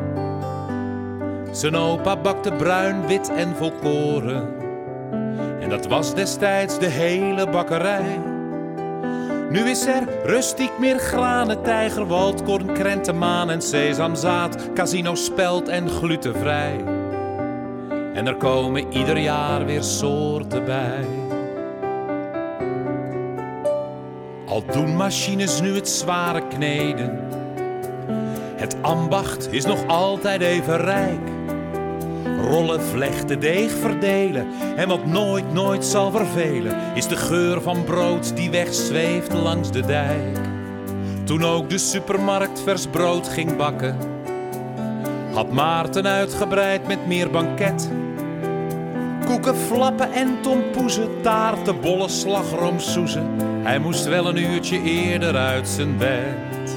Zijn 1.51 1.77
opa 1.77 2.17
bakte 2.17 2.53
bruin, 2.53 3.07
wit 3.07 3.31
en 3.31 3.57
volkoren. 3.57 4.49
En 5.61 5.69
dat 5.69 5.87
was 5.87 6.15
destijds 6.15 6.79
de 6.79 6.87
hele 6.87 7.51
bakkerij. 7.51 8.21
Nu 9.51 9.61
is 9.61 9.87
er 9.87 10.03
rustiek 10.25 10.79
meer 10.79 10.99
granen, 10.99 11.63
tijger, 11.63 12.07
waldkorn, 12.07 12.73
krentenmaan 12.73 13.51
en 13.51 13.63
sesamzaad, 13.63 14.73
casino, 14.75 15.15
speld 15.15 15.69
en 15.69 15.89
glutenvrij. 15.89 16.92
En 18.15 18.27
er 18.27 18.37
komen 18.37 18.93
ieder 18.93 19.19
jaar 19.19 19.65
weer 19.67 19.83
soorten 19.83 20.65
bij. 20.65 21.05
Al 24.47 24.65
doen 24.73 24.97
machines 24.97 25.61
nu 25.61 25.75
het 25.75 25.89
zware 25.89 26.49
kneden. 26.49 27.21
Het 28.57 28.77
ambacht 28.81 29.53
is 29.53 29.65
nog 29.65 29.87
altijd 29.87 30.41
even 30.41 30.77
rijk. 30.77 31.31
Rollen, 32.41 32.83
vlechten, 32.83 33.41
deeg 33.41 33.73
verdelen. 33.73 34.47
En 34.77 34.89
wat 34.89 35.07
nooit, 35.07 35.53
nooit 35.53 35.85
zal 35.85 36.11
vervelen, 36.11 36.77
is 36.95 37.07
de 37.07 37.17
geur 37.17 37.61
van 37.61 37.85
brood 37.85 38.37
die 38.37 38.51
wegzweeft 38.51 39.33
langs 39.33 39.71
de 39.71 39.81
dijk. 39.81 40.39
Toen 41.25 41.45
ook 41.45 41.71
de 41.71 41.79
supermarkt 41.79 42.61
vers 42.61 42.87
brood 42.87 43.29
ging 43.29 43.57
bakken, 43.57 43.97
had 45.35 45.53
Maarten 45.53 46.07
uitgebreid 46.07 46.87
met 46.87 47.07
meer 47.07 47.31
banket. 47.31 47.91
Koeken, 49.33 49.57
flappen 49.57 50.13
en 50.13 50.43
tompoezen, 50.43 51.09
taarten, 51.23 51.81
bollen, 51.81 52.11
slagroomsoezen. 52.11 53.27
Hij 53.63 53.79
moest 53.79 54.05
wel 54.05 54.29
een 54.29 54.37
uurtje 54.37 54.83
eerder 54.83 55.37
uit 55.37 55.69
zijn 55.69 55.97
bed. 55.97 56.77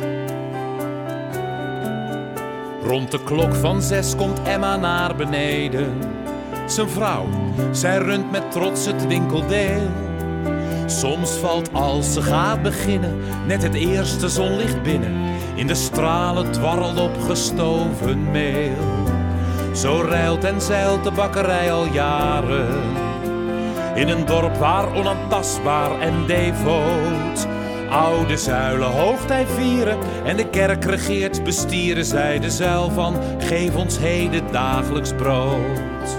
Rond 2.83 3.11
de 3.11 3.23
klok 3.23 3.55
van 3.55 3.81
zes 3.81 4.15
komt 4.15 4.41
Emma 4.43 4.77
naar 4.77 5.15
beneden. 5.15 5.97
Zijn 6.65 6.89
vrouw, 6.89 7.25
zij 7.71 7.97
runt 7.97 8.31
met 8.31 8.51
trots 8.51 8.85
het 8.85 9.07
winkeldeel. 9.07 9.89
Soms 10.85 11.31
valt 11.31 11.73
als 11.73 12.13
ze 12.13 12.21
gaat 12.21 12.61
beginnen 12.61 13.17
net 13.47 13.63
het 13.63 13.73
eerste 13.73 14.29
zonlicht 14.29 14.83
binnen. 14.83 15.13
In 15.55 15.67
de 15.67 15.75
stralen 15.75 16.51
dwarrelt 16.51 16.99
op 16.99 17.21
gestoven 17.27 18.31
meel. 18.31 19.04
Zo 19.75 20.01
rijlt 20.01 20.43
en 20.43 20.61
zeilt 20.61 21.03
de 21.03 21.11
bakkerij 21.11 21.71
al 21.71 21.85
jaren. 21.85 22.67
In 23.95 24.07
een 24.07 24.25
dorp 24.25 24.55
waar 24.55 24.95
onaantastbaar 24.95 25.99
en 25.99 26.25
devoot 26.25 27.47
oude 27.89 28.37
zuilen 28.37 28.91
hoogtij 28.91 29.45
vieren 29.47 29.97
en 30.25 30.37
de 30.37 30.49
kerk 30.49 30.85
regeert 30.85 31.43
bestieren 31.43 32.05
zij 32.05 32.39
de 32.39 32.49
zuil 32.49 32.89
van 32.89 33.15
geef 33.37 33.75
ons 33.75 33.97
heden 33.97 34.51
dagelijks 34.51 35.13
brood. 35.13 36.17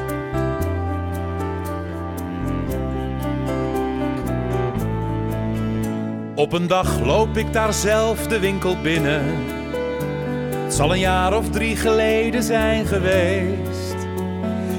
Op 6.35 6.53
een 6.53 6.67
dag 6.67 7.01
loop 7.01 7.37
ik 7.37 7.53
daar 7.53 7.73
zelf 7.73 8.27
de 8.27 8.39
winkel 8.39 8.77
binnen. 8.83 9.56
Zal 10.77 10.93
een 10.93 10.99
jaar 10.99 11.37
of 11.37 11.51
drie 11.51 11.77
geleden 11.77 12.43
zijn 12.43 12.87
geweest. 12.87 13.97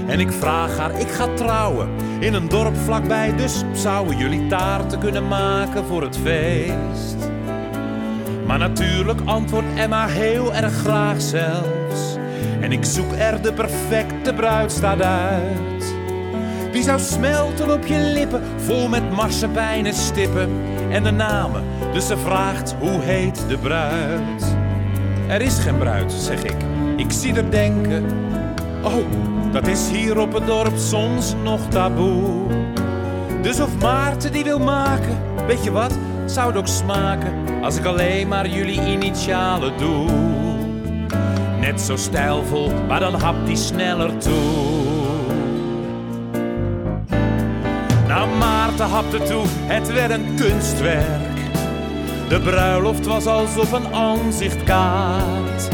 En 0.07 0.19
ik 0.19 0.31
vraag 0.31 0.77
haar, 0.77 0.99
ik 0.99 1.07
ga 1.07 1.27
trouwen 1.33 1.89
in 2.19 2.33
een 2.33 2.49
dorp 2.49 2.75
vlakbij, 2.75 3.35
dus 3.35 3.63
zouden 3.73 4.17
jullie 4.17 4.47
taarten 4.47 4.99
kunnen 4.99 5.27
maken 5.27 5.85
voor 5.85 6.01
het 6.01 6.17
feest? 6.17 7.15
Maar 8.45 8.57
natuurlijk 8.57 9.19
antwoordt 9.25 9.67
Emma 9.75 10.07
heel 10.07 10.53
erg 10.53 10.73
graag 10.73 11.21
zelfs. 11.21 12.17
En 12.61 12.71
ik 12.71 12.85
zoek 12.85 13.11
er 13.11 13.41
de 13.41 13.53
perfecte 13.53 14.33
bruidstaat 14.33 15.01
uit. 15.01 15.95
Die 16.71 16.83
zou 16.83 16.99
smelten 16.99 17.73
op 17.73 17.85
je 17.85 17.97
lippen, 17.97 18.43
vol 18.57 18.87
met 18.87 19.11
marsepein 19.11 19.85
en 19.85 19.93
stippen. 19.93 20.49
En 20.89 21.03
de 21.03 21.11
namen, 21.11 21.63
dus 21.93 22.07
ze 22.07 22.17
vraagt 22.17 22.75
hoe 22.79 23.01
heet 23.01 23.45
de 23.47 23.57
bruid. 23.57 24.46
Er 25.27 25.41
is 25.41 25.59
geen 25.59 25.77
bruid, 25.77 26.11
zeg 26.11 26.43
ik. 26.43 26.55
Ik 26.95 27.11
zie 27.11 27.35
er 27.35 27.51
denken. 27.51 28.05
Oh, 28.83 29.05
dat 29.51 29.67
is 29.67 29.89
hier 29.89 30.19
op 30.19 30.33
het 30.33 30.45
dorp 30.45 30.77
soms 30.77 31.35
nog 31.43 31.59
taboe. 31.69 32.45
Dus 33.41 33.59
of 33.59 33.79
Maarten 33.81 34.31
die 34.31 34.43
wil 34.43 34.59
maken, 34.59 35.17
weet 35.47 35.63
je 35.63 35.71
wat, 35.71 35.97
zou 36.25 36.47
het 36.47 36.57
ook 36.57 36.67
smaken 36.67 37.33
als 37.61 37.77
ik 37.77 37.85
alleen 37.85 38.27
maar 38.27 38.47
jullie 38.47 38.81
initialen 38.81 39.77
doe. 39.77 40.09
Net 41.59 41.81
zo 41.81 41.95
stijlvol, 41.95 42.71
maar 42.87 42.99
dan 42.99 43.13
hapt 43.13 43.47
die 43.47 43.55
sneller 43.55 44.17
toe. 44.17 44.75
Nou, 48.07 48.29
Maarten 48.37 48.85
hapte 48.85 49.17
toe, 49.23 49.43
het 49.47 49.93
werd 49.93 50.11
een 50.11 50.35
kunstwerk. 50.35 51.26
De 52.27 52.39
bruiloft 52.39 53.05
was 53.05 53.25
als 53.25 53.57
op 53.57 53.71
een 53.71 53.93
aanzichtkaart. 53.93 55.69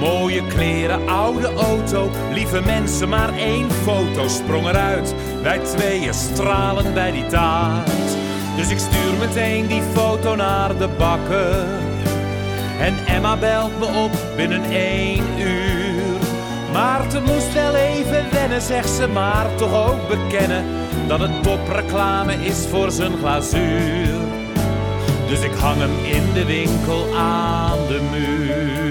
Mooie 0.00 0.46
kleren, 0.46 1.08
oude 1.08 1.54
auto, 1.54 2.10
lieve 2.32 2.60
mensen, 2.60 3.08
maar 3.08 3.32
één 3.38 3.70
foto 3.70 4.28
sprong 4.28 4.68
eruit. 4.68 5.14
Wij 5.42 5.58
tweeën 5.58 6.14
stralen 6.14 6.94
bij 6.94 7.10
die 7.10 7.26
taart. 7.26 8.16
Dus 8.56 8.70
ik 8.70 8.78
stuur 8.78 9.14
meteen 9.18 9.66
die 9.66 9.82
foto 9.82 10.34
naar 10.34 10.78
de 10.78 10.88
bakker. 10.98 11.66
En 12.80 12.94
Emma 13.06 13.36
belt 13.36 13.78
me 13.78 13.86
op 13.86 14.36
binnen 14.36 14.64
één 14.64 15.24
uur. 15.38 16.18
Maarten 16.72 17.22
moest 17.22 17.52
wel 17.52 17.74
even 17.74 18.26
wennen, 18.32 18.62
zegt 18.62 18.90
ze, 18.90 19.08
maar 19.08 19.46
toch 19.56 19.90
ook 19.90 20.08
bekennen 20.08 20.64
dat 21.06 21.20
het 21.20 21.42
topreclame 21.42 22.34
is 22.34 22.66
voor 22.70 22.90
zijn 22.90 23.16
glazuur. 23.18 24.27
Dus 25.28 25.40
ik 25.40 25.52
hang 25.52 25.80
hem 25.80 26.04
in 26.04 26.32
de 26.32 26.44
winkel 26.44 27.16
aan 27.16 27.78
de 27.86 28.00
muur. 28.10 28.88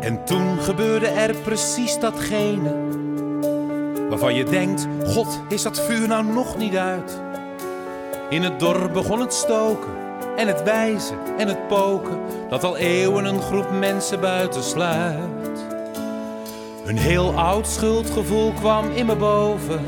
En 0.00 0.24
toen 0.24 0.58
gebeurde 0.58 1.06
er 1.06 1.34
precies 1.34 1.98
datgene 1.98 2.74
waarvan 4.08 4.34
je 4.34 4.44
denkt: 4.44 4.86
God, 5.04 5.40
is 5.48 5.62
dat 5.62 5.80
vuur 5.80 6.08
nou 6.08 6.24
nog 6.24 6.56
niet 6.56 6.76
uit? 6.76 7.20
In 8.30 8.42
het 8.42 8.60
dorp 8.60 8.92
begon 8.92 9.20
het 9.20 9.34
stoken 9.34 9.92
en 10.36 10.46
het 10.46 10.62
wijzen 10.62 11.16
en 11.38 11.48
het 11.48 11.68
poken 11.68 12.20
dat 12.48 12.64
al 12.64 12.76
eeuwen 12.76 13.24
een 13.24 13.42
groep 13.42 13.70
mensen 13.78 14.20
buitensluit. 14.20 15.51
Een 16.92 16.98
heel 16.98 17.38
oud 17.38 17.68
schuldgevoel 17.68 18.52
kwam 18.52 18.90
in 18.90 19.06
me 19.06 19.16
boven. 19.16 19.80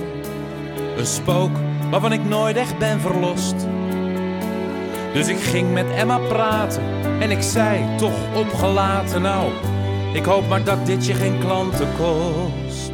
Een 0.97 1.07
spook 1.07 1.51
waarvan 1.91 2.13
ik 2.13 2.25
nooit 2.25 2.57
echt 2.57 2.79
ben 2.79 3.01
verlost. 3.01 3.55
Dus 5.13 5.29
ik 5.29 5.39
ging 5.39 5.73
met 5.73 5.87
Emma 5.91 6.19
praten 6.19 6.83
en 7.21 7.31
ik 7.31 7.43
zei 7.43 7.97
toch 7.97 8.35
opgelaten 8.35 9.23
nou. 9.23 9.51
Ik 10.15 10.25
hoop 10.25 10.49
maar 10.49 10.65
dat 10.65 10.87
dit 10.87 11.07
je 11.07 11.15
geen 11.15 11.39
klanten 11.39 11.89
kost. 11.97 12.93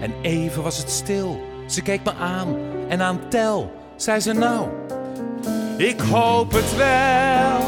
En 0.00 0.12
even 0.22 0.62
was 0.62 0.78
het 0.78 0.90
stil. 0.90 1.40
Ze 1.66 1.82
keek 1.82 2.04
me 2.04 2.12
aan 2.14 2.56
en 2.88 3.02
aan 3.02 3.28
tel 3.28 3.72
zei 3.96 4.20
ze 4.20 4.32
nou. 4.32 4.68
Ik 5.76 6.00
hoop 6.00 6.52
het 6.52 6.76
wel. 6.76 7.60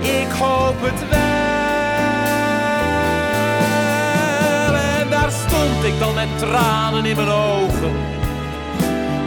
Ik 0.00 0.30
hoop 0.30 0.76
het 0.80 1.08
wel. 1.08 1.27
Daar 5.28 5.48
stond 5.48 5.84
ik 5.84 5.98
dan 5.98 6.14
met 6.14 6.38
tranen 6.38 7.04
in 7.04 7.16
mijn 7.16 7.28
ogen. 7.28 7.92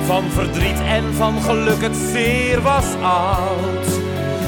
Van 0.06 0.24
verdriet 0.30 0.80
en 0.80 1.14
van 1.14 1.41
geluk, 1.41 1.82
het 1.82 1.95
zeer 1.95 2.62
was 2.62 2.86
oud. 3.02 3.88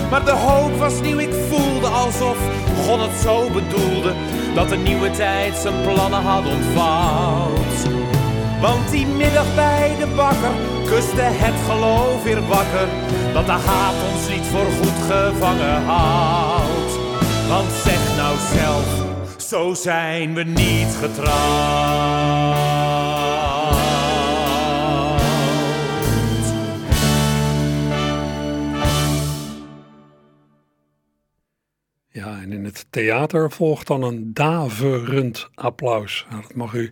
Maar 0.10 0.26
de 0.26 0.32
hoop 0.32 0.78
was 0.78 1.01
nieuw, 1.01 1.18
ik 1.18 1.34
voelde 1.49 1.88
alsof 1.88 2.38
God 2.86 2.99
het 3.01 3.22
zo 3.22 3.49
bedoelde. 3.49 4.14
Dat 4.56 4.70
de 4.70 4.78
nieuwe 4.78 5.12
tijd 5.12 5.56
zijn 5.56 5.82
plannen 5.82 6.22
had 6.22 6.45
ontvouwd. 6.45 7.80
Want 8.62 8.91
die 8.91 9.06
middag 9.06 9.56
bij 9.56 9.95
de 9.99 10.08
bakker 10.16 10.56
kuste 10.86 11.22
het 11.22 11.58
geloof 11.70 12.24
weer 12.24 12.47
wakker. 12.47 12.88
Dat 13.34 13.45
de 13.45 13.51
haat 13.51 13.95
ons 14.14 14.30
niet 14.30 14.47
voor 14.51 14.70
goed 14.80 14.99
gevangen 15.12 15.84
houdt. 15.86 16.93
Want 17.49 17.70
zeg 17.84 18.16
nou 18.18 18.36
zelf, 18.54 19.12
zo 19.54 19.74
zijn 19.74 20.34
we 20.34 20.43
niet 20.43 20.95
getrouwd. 21.01 21.32
Ja, 32.08 32.41
en 32.41 32.51
in 32.51 32.66
het 32.66 32.86
theater 32.89 33.51
volgt 33.51 33.88
dan 33.88 34.04
een 34.04 34.34
daverend 34.34 35.49
applaus. 35.54 36.26
Nou, 36.30 36.41
dat 36.41 36.56
mag 36.56 36.74
u 36.74 36.91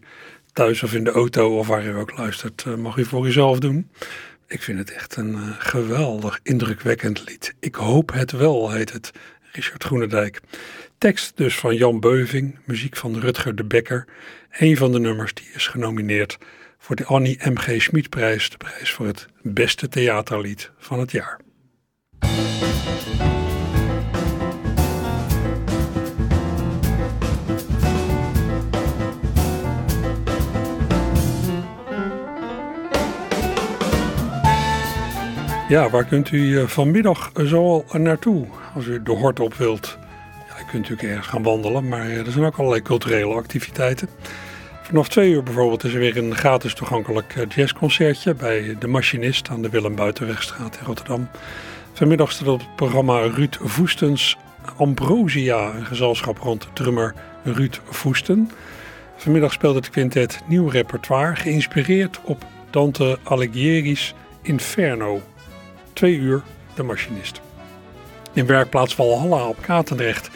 thuis 0.53 0.84
of 0.84 0.93
in 0.93 1.03
de 1.03 1.12
auto 1.12 1.57
of 1.57 1.68
waar 1.68 1.86
u 1.86 1.95
ook 1.95 2.18
luistert, 2.18 2.64
eh, 2.68 2.76
mag 2.76 2.97
u 2.97 3.05
voor 3.05 3.28
uzelf 3.28 3.59
doen. 3.59 3.89
Ik 4.47 4.62
vind 4.62 4.78
het 4.80 4.91
echt 4.91 5.16
een 5.16 5.32
uh, 5.32 5.49
geweldig 5.57 6.39
indrukwekkend 6.43 7.30
lied. 7.30 7.53
Ik 7.59 7.76
hoop 7.76 8.14
het 8.14 8.32
wel, 8.32 8.72
heet 8.72 8.93
het. 8.93 9.12
Richard 9.51 9.84
Groenendijk. 9.84 10.41
Tekst 11.01 11.37
dus 11.37 11.57
van 11.57 11.75
Jan 11.75 11.99
Beuving, 11.99 12.57
muziek 12.65 12.97
van 12.97 13.19
Rutger 13.19 13.55
de 13.55 13.63
Bekker. 13.63 14.05
Een 14.51 14.77
van 14.77 14.91
de 14.91 14.99
nummers 14.99 15.33
die 15.33 15.49
is 15.53 15.67
genomineerd 15.67 16.37
voor 16.77 16.95
de 16.95 17.05
Annie 17.05 17.39
M.G. 17.49 17.81
Schmidprijs, 17.81 18.49
de 18.49 18.57
prijs 18.57 18.91
voor 18.91 19.05
het 19.05 19.27
beste 19.41 19.87
theaterlied 19.87 20.71
van 20.77 20.99
het 20.99 21.11
jaar. 21.11 21.39
Ja, 35.69 35.89
waar 35.89 36.05
kunt 36.05 36.31
u 36.31 36.59
eh, 36.59 36.67
vanmiddag 36.67 37.31
zoal 37.33 37.85
naartoe 37.91 38.47
als 38.75 38.85
u 38.85 39.03
de 39.03 39.11
hort 39.11 39.39
op 39.39 39.53
wilt? 39.53 39.99
Kunt 40.72 40.84
natuurlijk 40.84 41.09
ergens 41.09 41.34
gaan 41.34 41.43
wandelen, 41.43 41.88
maar 41.88 42.05
eh, 42.05 42.26
er 42.26 42.32
zijn 42.32 42.45
ook 42.45 42.57
allerlei 42.57 42.82
culturele 42.82 43.34
activiteiten. 43.34 44.09
Vanaf 44.82 45.09
twee 45.09 45.32
uur 45.32 45.43
bijvoorbeeld 45.43 45.84
is 45.84 45.93
er 45.93 45.99
weer 45.99 46.17
een 46.17 46.36
gratis 46.36 46.74
toegankelijk 46.74 47.36
eh, 47.36 47.43
jazzconcertje 47.55 48.34
bij 48.34 48.76
De 48.80 48.88
Machinist 48.88 49.49
aan 49.49 49.61
de 49.61 49.69
Willem 49.69 49.95
Buitenwegstraat 49.95 50.78
in 50.80 50.86
Rotterdam. 50.86 51.28
Vanmiddag 51.93 52.32
staat 52.32 52.47
op 52.47 52.59
het 52.59 52.76
programma 52.76 53.19
Ruud 53.19 53.57
Voestens 53.61 54.38
Ambrosia, 54.78 55.74
een 55.76 55.86
gezelschap 55.86 56.38
rond 56.38 56.67
drummer 56.74 57.13
Ruud 57.43 57.80
Voesten. 57.89 58.51
Vanmiddag 59.15 59.51
speelt 59.51 59.76
het 59.76 59.89
quintet 59.89 60.39
nieuw 60.47 60.67
repertoire, 60.67 61.36
geïnspireerd 61.36 62.19
op 62.24 62.45
Dante 62.69 63.19
Alighieri's 63.24 64.13
Inferno. 64.41 65.22
Twee 65.93 66.15
uur 66.15 66.41
de 66.76 66.84
machinist. 66.84 67.41
In 68.34 68.45
werkplaats 68.45 68.95
Valhalla 68.95 69.47
op 69.47 69.61
Katendrecht 69.61 70.30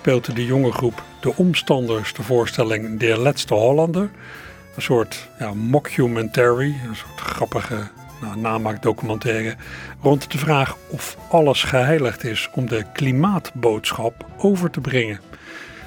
speelde 0.00 0.32
de 0.32 0.44
jonge 0.44 0.72
groep 0.72 1.02
De 1.20 1.36
Omstanders 1.36 2.14
de 2.14 2.22
voorstelling 2.22 2.98
De 2.98 3.18
Laatste 3.18 3.54
Hollander. 3.54 4.10
Een 4.76 4.82
soort 4.82 5.28
ja, 5.38 5.54
mockumentary, 5.54 6.74
een 6.88 6.96
soort 6.96 7.20
grappige 7.20 7.88
nou, 8.20 8.36
namaakdocumentaire 8.36 9.56
rond 10.02 10.32
de 10.32 10.38
vraag 10.38 10.76
of 10.88 11.16
alles 11.30 11.62
geheiligd 11.62 12.24
is 12.24 12.48
om 12.54 12.68
de 12.68 12.84
klimaatboodschap 12.92 14.26
over 14.38 14.70
te 14.70 14.80
brengen. 14.80 15.20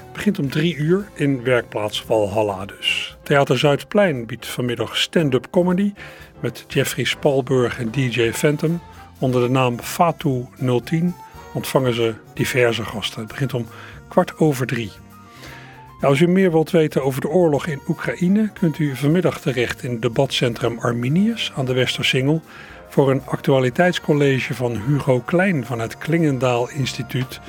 Het 0.03 0.13
begint 0.13 0.39
om 0.39 0.49
drie 0.49 0.75
uur 0.75 1.07
in 1.13 1.43
werkplaats 1.43 2.01
Valhalla 2.01 2.65
dus. 2.65 3.17
Theater 3.23 3.59
Zuidplein 3.59 4.25
biedt 4.25 4.47
vanmiddag 4.47 4.97
stand-up 4.97 5.47
comedy 5.49 5.93
met 6.39 6.65
Jeffrey 6.67 7.05
Spalburg 7.05 7.79
en 7.79 7.91
DJ 7.91 8.31
Phantom. 8.31 8.81
Onder 9.19 9.41
de 9.41 9.49
naam 9.49 9.79
Fatu 9.79 10.45
010 10.83 11.15
ontvangen 11.53 11.93
ze 11.93 12.13
diverse 12.33 12.83
gasten. 12.83 13.19
Het 13.19 13.27
begint 13.27 13.53
om 13.53 13.67
kwart 14.07 14.37
over 14.37 14.67
drie. 14.67 14.91
als 16.01 16.19
u 16.19 16.27
meer 16.27 16.51
wilt 16.51 16.71
weten 16.71 17.03
over 17.03 17.21
de 17.21 17.29
oorlog 17.29 17.67
in 17.67 17.81
Oekraïne, 17.87 18.49
kunt 18.53 18.79
u 18.79 18.95
vanmiddag 18.95 19.41
terecht 19.41 19.83
in 19.83 19.99
debatcentrum 19.99 20.79
Arminius 20.79 21.51
aan 21.55 21.65
de 21.65 21.73
Westersingel 21.73 22.41
voor 22.89 23.11
een 23.11 23.21
actualiteitscollege 23.25 24.53
van 24.53 24.81
Hugo 24.87 25.19
Klein 25.19 25.65
van 25.65 25.79
het 25.79 25.97
Klingendaal 25.97 26.69
Instituut. 26.69 27.39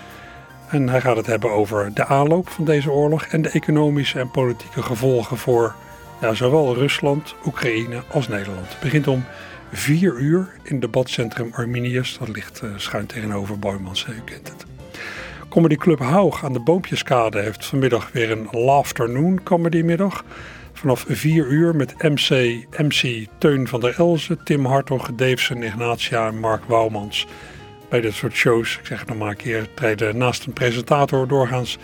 En 0.68 0.88
hij 0.88 1.00
gaat 1.00 1.16
het 1.16 1.26
hebben 1.26 1.50
over 1.50 1.94
de 1.94 2.04
aanloop 2.04 2.48
van 2.48 2.64
deze 2.64 2.90
oorlog 2.90 3.24
en 3.24 3.42
de 3.42 3.48
economische 3.48 4.18
en 4.18 4.30
politieke 4.30 4.82
gevolgen 4.82 5.36
voor 5.36 5.74
ja, 6.20 6.34
zowel 6.34 6.74
Rusland, 6.74 7.34
Oekraïne 7.46 8.02
als 8.10 8.28
Nederland. 8.28 8.68
Het 8.68 8.80
begint 8.80 9.06
om 9.06 9.24
4 9.72 10.18
uur 10.18 10.48
in 10.62 10.80
debatcentrum 10.80 11.50
Arminius. 11.52 12.16
Dat 12.18 12.28
ligt 12.28 12.60
uh, 12.64 12.70
schuin 12.76 13.06
tegenover 13.06 13.58
Boymans, 13.58 14.06
u 14.08 14.20
kent 14.24 14.48
het. 14.48 14.73
Comedy 15.54 15.76
Club 15.76 15.98
Haug 15.98 16.44
aan 16.44 16.52
de 16.52 16.60
Boompjeskade 16.60 17.40
heeft 17.40 17.66
vanmiddag 17.66 18.12
weer 18.12 18.30
een 18.30 18.48
Laughternoon 18.50 19.42
comedymiddag. 19.42 20.24
Vanaf 20.72 21.04
4 21.08 21.46
uur 21.46 21.76
met 21.76 21.94
MC, 22.02 22.28
MC 22.76 23.26
Teun 23.38 23.68
van 23.68 23.80
der 23.80 23.94
Elzen, 23.98 24.44
Tim 24.44 24.64
Hartog, 24.64 25.14
Daveson, 25.14 25.62
Ignatia 25.62 26.26
en 26.26 26.38
Mark 26.38 26.64
Wouwmans. 26.64 27.26
Bij 27.88 28.00
dit 28.00 28.12
soort 28.12 28.32
shows, 28.32 28.78
ik 28.78 28.86
zeg 28.86 28.98
het 28.98 29.08
nog 29.08 29.18
maar 29.18 29.28
een 29.28 29.36
keer, 29.36 29.74
treden 29.74 30.16
naast 30.16 30.46
een 30.46 30.52
presentator 30.52 31.28
doorgaans 31.28 31.78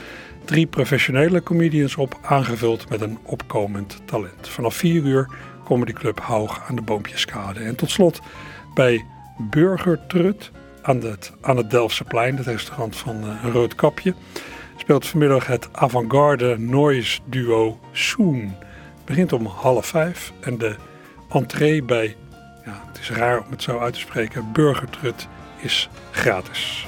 drie 0.44 0.66
professionele 0.66 1.42
comedians 1.42 1.96
op, 1.96 2.18
aangevuld 2.22 2.88
met 2.88 3.00
een 3.00 3.18
opkomend 3.22 4.02
talent. 4.04 4.48
Vanaf 4.48 4.74
4 4.74 5.02
uur 5.02 5.28
Comedy 5.64 5.92
Club 5.92 6.20
Haug 6.20 6.62
aan 6.68 6.76
de 6.76 6.82
Boompjeskade. 6.82 7.60
En 7.60 7.76
tot 7.76 7.90
slot 7.90 8.20
bij 8.74 9.04
Burgertrut 9.50 10.50
aan 10.82 11.00
het, 11.00 11.32
aan 11.40 11.56
het 11.56 11.70
Delftse 11.70 12.04
het 12.14 12.46
restaurant 12.46 12.96
van 12.96 13.24
een 13.24 13.52
rood 13.52 13.74
kapje, 13.74 14.14
speelt 14.76 15.06
vanmiddag 15.06 15.46
het 15.46 15.68
avant-garde 15.72 16.58
noise 16.58 17.20
duo 17.24 17.80
Soon. 17.92 18.56
Het 18.96 19.04
begint 19.04 19.32
om 19.32 19.46
half 19.46 19.86
vijf 19.86 20.32
en 20.40 20.58
de 20.58 20.76
entree 21.28 21.82
bij, 21.82 22.16
ja, 22.64 22.82
het 22.86 22.98
is 22.98 23.10
raar 23.10 23.38
om 23.38 23.50
het 23.50 23.62
zo 23.62 23.78
uit 23.78 23.94
te 23.94 24.00
spreken, 24.00 24.52
Burgertrut 24.52 25.28
is 25.58 25.88
gratis. 26.10 26.86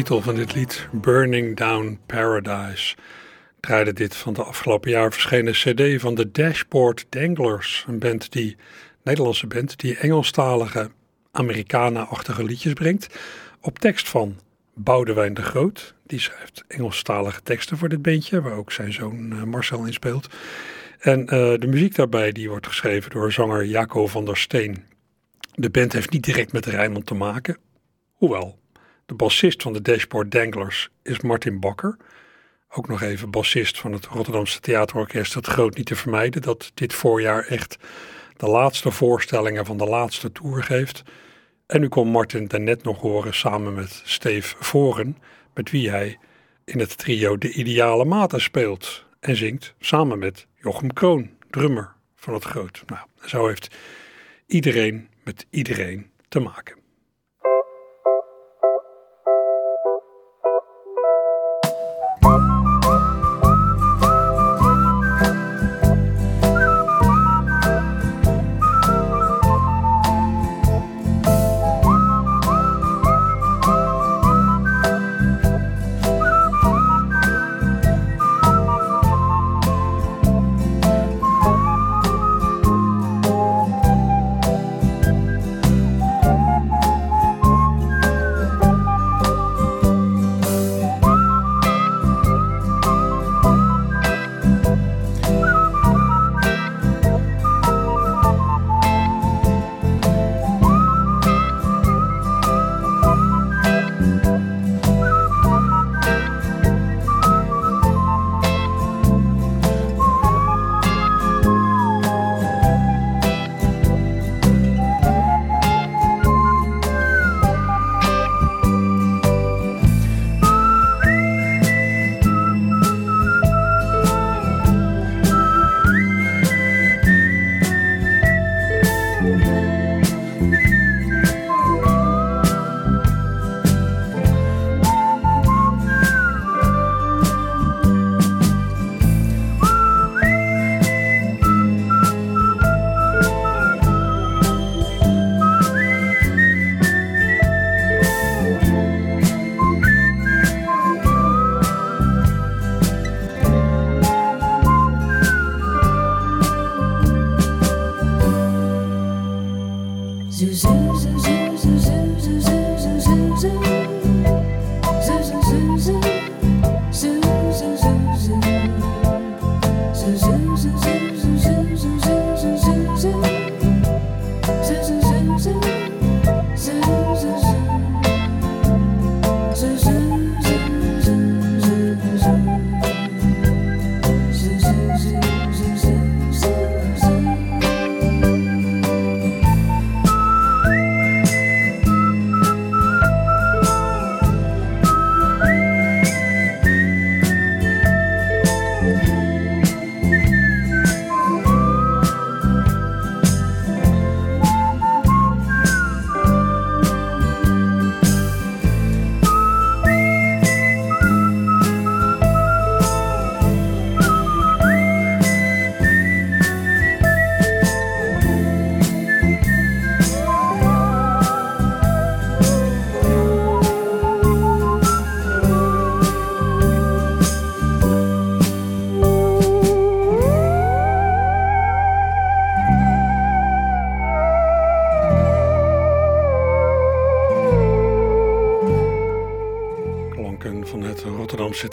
Titel 0.00 0.22
van 0.22 0.34
dit 0.34 0.54
lied, 0.54 0.88
Burning 0.92 1.56
Down 1.56 1.98
Paradise. 2.06 2.96
Draaide 3.60 3.92
dit 3.92 4.16
van 4.16 4.32
de 4.32 4.42
afgelopen 4.42 4.90
jaar 4.90 5.12
verschenen 5.12 5.52
cd 5.52 6.00
van 6.00 6.14
de 6.14 6.30
Dashboard 6.30 7.06
Danglers. 7.08 7.84
Een 7.88 7.98
band 7.98 8.32
die, 8.32 8.56
Nederlandse 9.02 9.46
band, 9.46 9.78
die 9.78 9.96
Engelstalige, 9.96 10.90
Americana-achtige 11.32 12.44
liedjes 12.44 12.72
brengt. 12.72 13.06
Op 13.60 13.78
tekst 13.78 14.08
van 14.08 14.40
Boudewijn 14.74 15.34
de 15.34 15.42
Groot. 15.42 15.94
Die 16.06 16.20
schrijft 16.20 16.64
Engelstalige 16.68 17.42
teksten 17.42 17.76
voor 17.76 17.88
dit 17.88 18.02
bandje, 18.02 18.40
waar 18.40 18.56
ook 18.56 18.72
zijn 18.72 18.92
zoon 18.92 19.32
eh, 19.32 19.42
Marcel 19.42 19.84
in 19.84 19.92
speelt. 19.92 20.28
En 20.98 21.26
eh, 21.26 21.58
de 21.58 21.66
muziek 21.66 21.94
daarbij 21.94 22.32
die 22.32 22.48
wordt 22.48 22.66
geschreven 22.66 23.10
door 23.10 23.32
zanger 23.32 23.64
Jaco 23.64 24.06
van 24.06 24.24
der 24.24 24.36
Steen. 24.36 24.84
De 25.54 25.70
band 25.70 25.92
heeft 25.92 26.10
niet 26.10 26.24
direct 26.24 26.52
met 26.52 26.66
Rijnmond 26.66 27.06
te 27.06 27.14
maken, 27.14 27.58
hoewel 28.12 28.59
de 29.10 29.16
bassist 29.16 29.62
van 29.62 29.72
de 29.72 29.82
Dashboard 29.82 30.30
Danglers 30.30 30.88
is 31.02 31.20
Martin 31.20 31.60
Bakker. 31.60 31.96
Ook 32.68 32.88
nog 32.88 33.02
even 33.02 33.30
bassist 33.30 33.78
van 33.78 33.92
het 33.92 34.06
Rotterdamse 34.06 34.60
Theaterorkest 34.60 35.34
Het 35.34 35.46
Groot 35.46 35.76
niet 35.76 35.86
te 35.86 35.96
vermijden, 35.96 36.42
dat 36.42 36.70
dit 36.74 36.92
voorjaar 36.94 37.46
echt 37.46 37.76
de 38.36 38.46
laatste 38.46 38.90
voorstellingen 38.90 39.66
van 39.66 39.76
de 39.76 39.84
laatste 39.84 40.32
tour 40.32 40.62
geeft. 40.62 41.02
En 41.66 41.82
u 41.82 41.88
kon 41.88 42.08
Martin 42.08 42.46
daarnet 42.46 42.82
nog 42.82 43.00
horen 43.00 43.34
samen 43.34 43.74
met 43.74 44.02
Steve 44.04 44.56
Voren, 44.58 45.16
met 45.54 45.70
wie 45.70 45.90
hij 45.90 46.18
in 46.64 46.78
het 46.78 46.98
trio 46.98 47.38
De 47.38 47.52
Ideale 47.52 48.04
Maten 48.04 48.40
speelt 48.40 49.04
en 49.20 49.36
zingt 49.36 49.74
samen 49.80 50.18
met 50.18 50.46
Jochem 50.54 50.92
Kroon, 50.92 51.30
drummer 51.50 51.92
van 52.16 52.34
Het 52.34 52.44
Groot. 52.44 52.82
Nou, 52.86 53.06
zo 53.24 53.46
heeft 53.46 53.76
iedereen 54.46 55.08
met 55.24 55.46
iedereen 55.50 56.10
te 56.28 56.40
maken. 56.40 56.79
Paradise. 62.20 62.49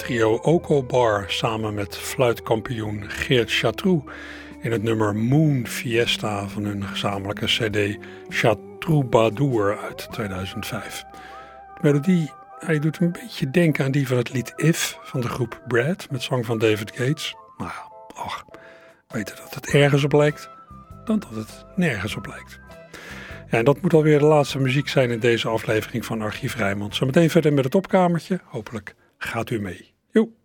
Trio 0.07 0.39
Oko 0.41 0.83
Bar 0.83 1.25
samen 1.27 1.73
met 1.73 1.97
fluitkampioen 1.97 3.09
Geert 3.09 3.53
Chatroux 3.53 4.11
in 4.61 4.71
het 4.71 4.83
nummer 4.83 5.15
Moon 5.15 5.67
Fiesta 5.67 6.47
van 6.47 6.63
hun 6.63 6.83
gezamenlijke 6.83 7.45
CD 7.45 7.97
Chatroubadour 8.29 9.77
uit 9.77 10.07
2005. 10.11 11.03
De 11.11 11.79
melodie 11.81 12.31
hij 12.59 12.79
doet 12.79 12.99
een 12.99 13.11
beetje 13.11 13.51
denken 13.51 13.85
aan 13.85 13.91
die 13.91 14.07
van 14.07 14.17
het 14.17 14.33
lied 14.33 14.53
If 14.55 14.97
van 15.01 15.21
de 15.21 15.27
groep 15.27 15.61
Brad 15.67 16.07
met 16.11 16.21
zang 16.21 16.45
van 16.45 16.57
David 16.57 16.91
Gates. 16.95 17.35
Nou, 17.57 17.71
ach, 18.15 18.45
beter 19.07 19.35
dat 19.35 19.53
het 19.53 19.73
ergens 19.73 20.03
op 20.03 20.13
lijkt 20.13 20.49
dan 21.05 21.19
dat 21.19 21.35
het 21.35 21.65
nergens 21.75 22.15
op 22.15 22.27
lijkt. 22.27 22.59
Ja, 23.49 23.57
en 23.57 23.65
dat 23.65 23.81
moet 23.81 23.93
alweer 23.93 24.19
de 24.19 24.25
laatste 24.25 24.59
muziek 24.59 24.87
zijn 24.87 25.11
in 25.11 25.19
deze 25.19 25.47
aflevering 25.47 26.05
van 26.05 26.21
Archief 26.21 26.55
Rijnmond. 26.55 26.95
Zometeen 26.95 27.29
verder 27.29 27.53
met 27.53 27.63
het 27.63 27.75
opkamertje. 27.75 28.39
Hopelijk 28.43 28.95
gaat 29.17 29.49
u 29.49 29.61
mee. 29.61 29.95
Who? 30.17 30.33